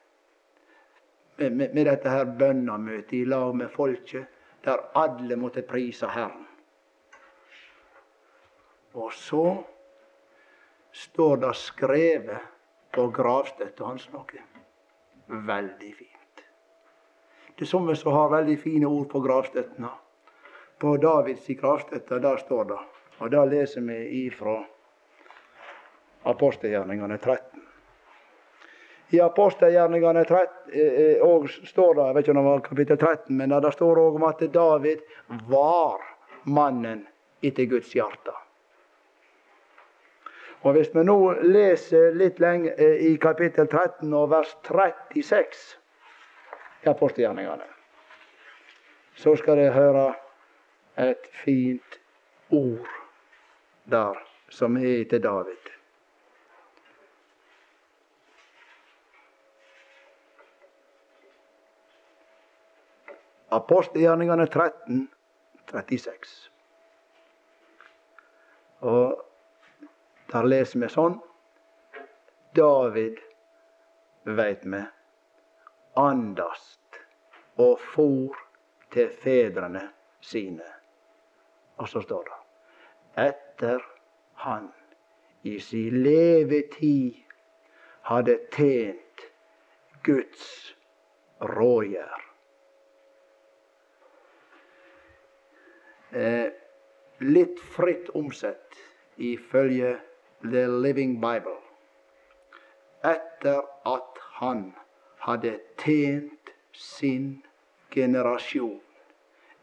Med, 1.36 1.52
med, 1.52 1.74
med 1.74 1.86
dette 1.90 2.08
her 2.08 2.30
bønnemøtet 2.38 3.12
i 3.18 3.24
lag 3.28 3.52
med 3.58 3.68
folket, 3.74 4.30
der 4.64 4.80
alle 4.96 5.36
måtte 5.36 5.66
prise 5.68 6.08
Herren. 6.08 6.46
Og 8.96 9.12
så 9.12 9.44
står 10.94 11.36
det 11.44 11.52
skrevet 11.60 12.48
på 12.96 13.10
gravstøtta 13.12 13.90
hans 13.90 14.08
noe 14.14 14.40
veldig 15.52 15.92
fint. 15.98 16.44
Det 17.52 17.68
er 17.68 17.72
somme 17.74 17.92
som 17.98 18.16
har 18.16 18.32
veldig 18.38 18.56
fine 18.62 18.88
ord 18.88 19.10
på 19.12 19.20
gravstøttene. 19.20 19.92
På 20.80 20.96
Davids 20.96 21.52
gravstøtte 21.60 22.22
der 22.24 22.40
står 22.40 22.70
det 22.72 22.82
og 23.18 23.30
da 23.30 23.44
leser 23.46 23.84
vi 23.86 23.98
ifra 24.24 24.56
apostelgjerningene 26.24 27.18
13. 27.18 27.60
I 29.14 29.20
apostelgjerningene 29.20 30.24
13 30.24 30.72
eh, 30.72 31.22
og 31.22 31.48
står 31.50 31.94
det, 31.94 32.06
jeg 32.06 32.14
vet 32.14 32.24
ikke 32.24 32.34
om 32.34 32.40
det 32.40 32.46
var 32.48 32.64
kapittel 32.68 32.98
13, 32.98 33.36
men 33.36 33.52
det 33.62 33.74
står 33.76 34.00
òg 34.00 34.16
om 34.18 34.26
at 34.28 34.40
David 34.54 35.04
var 35.50 36.02
mannen 36.44 37.04
etter 37.44 37.68
Guds 37.70 37.92
hjerte. 37.94 38.34
Og 40.64 40.72
Hvis 40.72 40.90
vi 40.94 41.04
nå 41.04 41.18
leser 41.44 42.16
litt 42.16 42.40
lenge 42.40 42.72
eh, 42.72 43.06
i 43.12 43.14
kapittel 43.20 43.68
13 43.68 44.08
og 44.16 44.30
vers 44.32 44.56
36 44.64 45.76
i 46.84 46.90
apostelgjerningene, 46.90 47.68
så 49.20 49.36
skal 49.38 49.60
dere 49.60 49.76
høre 49.76 50.10
et 51.04 51.28
fint 51.44 52.00
ord 52.50 53.03
der 53.84 54.18
som 54.48 54.76
er 54.76 55.04
til 55.10 55.22
David. 55.22 55.70
Apostelgjerningene 63.50 64.46
13, 64.46 65.10
36. 65.70 66.50
Og 68.80 69.20
der 70.32 70.48
leser 70.50 70.80
vi 70.82 70.90
sånn 70.90 71.20
David, 72.54 73.20
veit 74.24 74.66
vi, 74.66 74.82
andast 75.98 77.00
og 77.62 77.78
for 77.94 78.42
til 78.94 79.10
fedrene 79.22 79.88
sine 80.24 80.66
Og 81.78 81.88
så 81.90 82.02
står 82.02 82.28
det 82.28 82.38
etter 83.54 83.84
han 84.34 84.72
i 85.42 85.60
sin 85.60 86.02
levetid 86.02 87.14
hadde 88.02 88.38
tjent 88.50 89.22
Guds 90.02 90.74
rågjær. 91.40 92.24
Eh, 96.10 96.50
litt 97.20 97.60
fritt 97.76 98.10
omsett 98.14 98.80
ifølge 99.16 99.94
The 100.42 100.66
Living 100.68 101.20
Bible. 101.20 101.60
Etter 103.04 103.62
at 103.86 104.20
han 104.40 104.66
hadde 105.28 105.58
tjent 105.78 106.52
sin 106.72 107.44
generasjon 107.94 108.82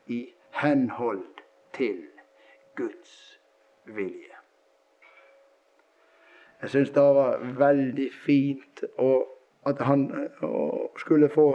i 0.07 0.23
henhold 0.63 1.43
til 1.75 2.07
Guds 2.75 3.40
vilje. 3.95 4.37
Jeg 6.61 6.69
syns 6.69 6.91
det 6.93 7.01
var 7.01 7.39
veldig 7.57 8.07
fint 8.25 8.83
at 9.65 9.81
han 9.81 10.05
skulle 10.97 11.29
få 11.29 11.47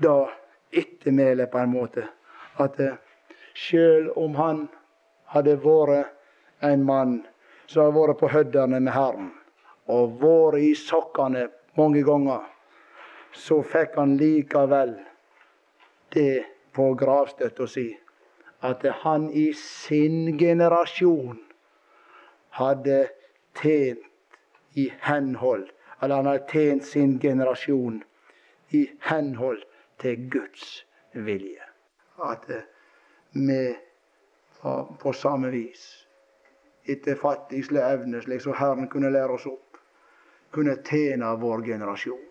det 0.00 0.16
ettermælet, 0.72 1.50
på 1.50 1.58
en 1.58 1.72
måte. 1.72 2.06
At 2.58 2.80
eh, 2.80 2.96
sjøl 3.54 4.10
om 4.16 4.34
han 4.34 4.68
hadde 5.34 5.58
vært 5.60 6.14
en 6.64 6.84
mann 6.84 7.18
som 7.66 7.84
hadde 7.84 7.98
vært 7.98 8.20
på 8.20 8.30
høddene 8.32 8.80
med 8.80 8.92
Herren, 8.94 9.30
og 9.86 10.16
vært 10.22 10.62
i 10.62 10.72
sokkene 10.78 11.48
mange 11.76 12.02
ganger, 12.06 12.46
så 13.32 13.60
fikk 13.62 13.98
han 14.00 14.16
likevel 14.18 14.96
det 16.14 16.46
på 16.74 16.94
gravstøtta 16.98 17.66
si 17.70 17.90
at 18.66 18.84
han 19.02 19.28
i 19.30 19.50
sin 19.56 20.38
generasjon 20.38 21.38
hadde 22.50 23.08
tjent 23.62 24.06
i 24.74 24.92
henhold 25.00 25.70
Eller 26.00 26.16
han 26.16 26.26
hadde 26.26 26.46
tjent 26.52 26.84
sin 26.84 27.18
generasjon 27.20 28.02
i 28.70 28.86
henhold 29.00 29.62
til 30.00 30.30
Guds 30.30 30.86
vilje. 31.12 31.66
At 32.24 32.46
vi 33.32 33.74
på 34.98 35.12
samme 35.12 35.50
vis, 35.50 36.06
etter 36.88 37.20
fattigsle 37.20 37.82
evne, 37.84 38.22
slik 38.24 38.40
som 38.40 38.56
Herren 38.56 38.88
kunne 38.88 39.12
lære 39.12 39.36
oss 39.36 39.46
opp, 39.50 39.76
kunne 40.50 40.78
tjene 40.88 41.34
vår 41.36 41.66
generasjon 41.68 42.30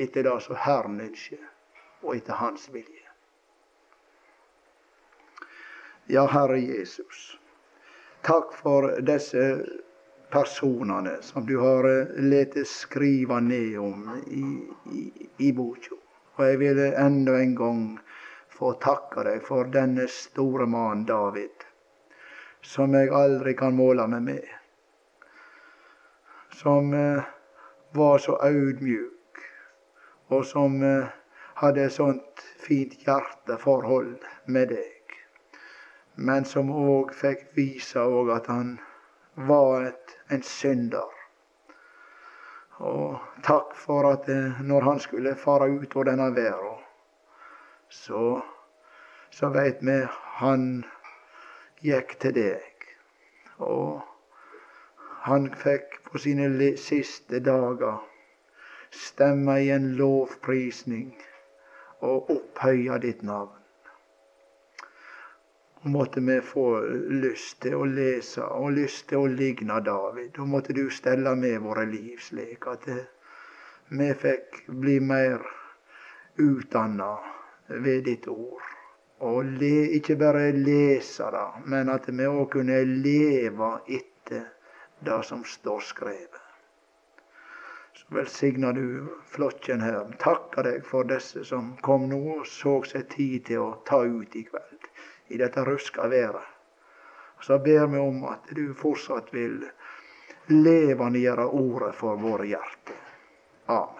etter 0.00 0.24
det 0.24 0.40
som 0.40 0.56
Herren 0.56 1.00
ønsker, 1.00 1.42
og 2.00 2.16
etter 2.16 2.38
Hans 2.40 2.68
vilje. 2.72 3.04
Ja, 6.08 6.24
Herre 6.26 6.58
Jesus, 6.58 7.39
takk 8.26 8.52
for 8.54 9.00
disse 9.00 9.44
personene 10.30 11.16
som 11.22 11.46
du 11.46 11.56
har 11.58 11.88
eh, 11.90 12.12
latt 12.32 12.56
skrive 12.66 13.40
ned 13.40 13.78
om 13.78 14.06
i, 14.26 14.44
i, 14.98 15.02
i 15.48 15.52
boka. 15.52 15.96
Og 16.36 16.46
jeg 16.46 16.60
vil 16.60 16.78
enda 16.88 17.36
en 17.40 17.54
gang 17.58 17.82
få 18.54 18.72
takke 18.82 19.24
deg 19.26 19.42
for 19.46 19.68
denne 19.72 20.06
store 20.08 20.66
mannen 20.70 21.06
David, 21.08 21.66
som 22.62 22.94
jeg 22.94 23.12
aldri 23.16 23.56
kan 23.58 23.76
måle 23.76 24.06
meg 24.12 24.26
med. 24.28 24.46
Som 26.60 26.94
eh, 26.94 27.26
var 27.96 28.22
så 28.22 28.36
audmjuk, 28.46 29.44
og 30.30 30.46
som 30.46 30.78
eh, 30.86 31.10
hadde 31.60 31.88
et 31.88 31.96
sånt 31.96 32.46
fint 32.62 32.94
hjerteforhold 33.04 34.16
med 34.46 34.76
deg. 34.76 34.99
Men 36.20 36.44
som 36.44 36.68
òg 36.74 37.14
fikk 37.16 37.46
vise 37.56 38.02
at 38.34 38.48
han 38.52 38.74
var 39.48 39.86
et, 39.88 40.16
en 40.28 40.42
synder. 40.44 41.16
Og 42.80 43.20
takk 43.44 43.72
for 43.76 44.08
at 44.08 44.28
eh, 44.32 44.60
når 44.64 44.84
han 44.88 45.00
skulle 45.00 45.36
fare 45.36 45.68
ut 45.72 45.96
av 45.96 46.06
denne 46.08 46.28
verden, 46.36 46.78
så, 47.88 48.40
så 49.30 49.50
veit 49.52 49.80
vi 49.84 49.96
han 50.40 50.66
gikk 51.84 52.16
til 52.22 52.36
deg. 52.36 52.86
Og 53.64 54.00
han 55.24 55.50
fikk 55.62 56.00
på 56.08 56.20
sine 56.24 56.48
siste 56.80 57.40
dager 57.44 58.00
stemme 58.90 59.58
i 59.62 59.70
en 59.70 59.92
lovprisning 60.00 61.12
og 62.00 62.30
opphøye 62.36 62.96
ditt 63.04 63.22
navn. 63.22 63.59
Måtte 65.82 66.20
vi 66.20 66.40
få 66.40 66.80
lyst 67.08 67.62
til 67.64 67.74
å 67.80 67.86
lese 67.88 68.44
og 68.44 68.74
lyst 68.76 69.06
til 69.08 69.22
å 69.22 69.28
ligne 69.32 69.78
David. 69.80 70.34
Da 70.36 70.44
måtte 70.44 70.74
du 70.76 70.90
stelle 70.92 71.32
med 71.40 71.62
våre 71.64 71.86
liv 71.88 72.18
slik 72.20 72.66
at 72.68 72.84
vi 73.88 74.08
fikk 74.24 74.58
bli 74.82 74.98
mer 75.00 75.40
utdanna 76.36 77.14
ved 77.68 78.04
ditt 78.10 78.28
ord. 78.28 78.66
Og 79.24 79.40
le, 79.62 79.72
ikke 79.96 80.18
bare 80.20 80.50
lese 80.52 81.30
det, 81.32 81.46
men 81.64 81.88
at 81.88 82.10
vi 82.12 82.28
òg 82.28 82.44
kunne 82.58 82.82
leve 82.84 83.72
etter 83.88 84.44
det 85.00 85.18
som 85.30 85.46
står 85.48 85.80
skrevet. 85.80 86.44
Så 87.96 88.04
velsigner 88.18 88.76
du 88.76 89.08
flokken 89.32 89.80
her. 89.80 90.12
Takker 90.20 90.68
deg 90.68 90.84
for 90.84 91.08
disse 91.08 91.44
som 91.48 91.72
kom 91.80 92.04
nå 92.12 92.20
og 92.36 92.46
så 92.48 92.82
seg 92.84 93.08
tid 93.16 93.48
til 93.48 93.64
å 93.64 93.72
ta 93.88 94.04
ut 94.04 94.36
i 94.36 94.44
kveld 94.44 94.79
i 95.30 95.38
dette 95.38 95.64
ruska 95.64 96.08
været. 96.08 96.42
Så 97.40 97.58
ber 97.58 97.86
vi 97.86 97.98
om 97.98 98.24
at 98.24 98.50
du 98.56 98.74
fortsatt 98.74 99.32
vil 99.34 99.62
levendegjøre 100.50 101.46
ordet 101.46 101.94
for 101.94 102.18
våre 102.20 102.50
hjerter. 102.50 102.98
Amen. 103.66 103.99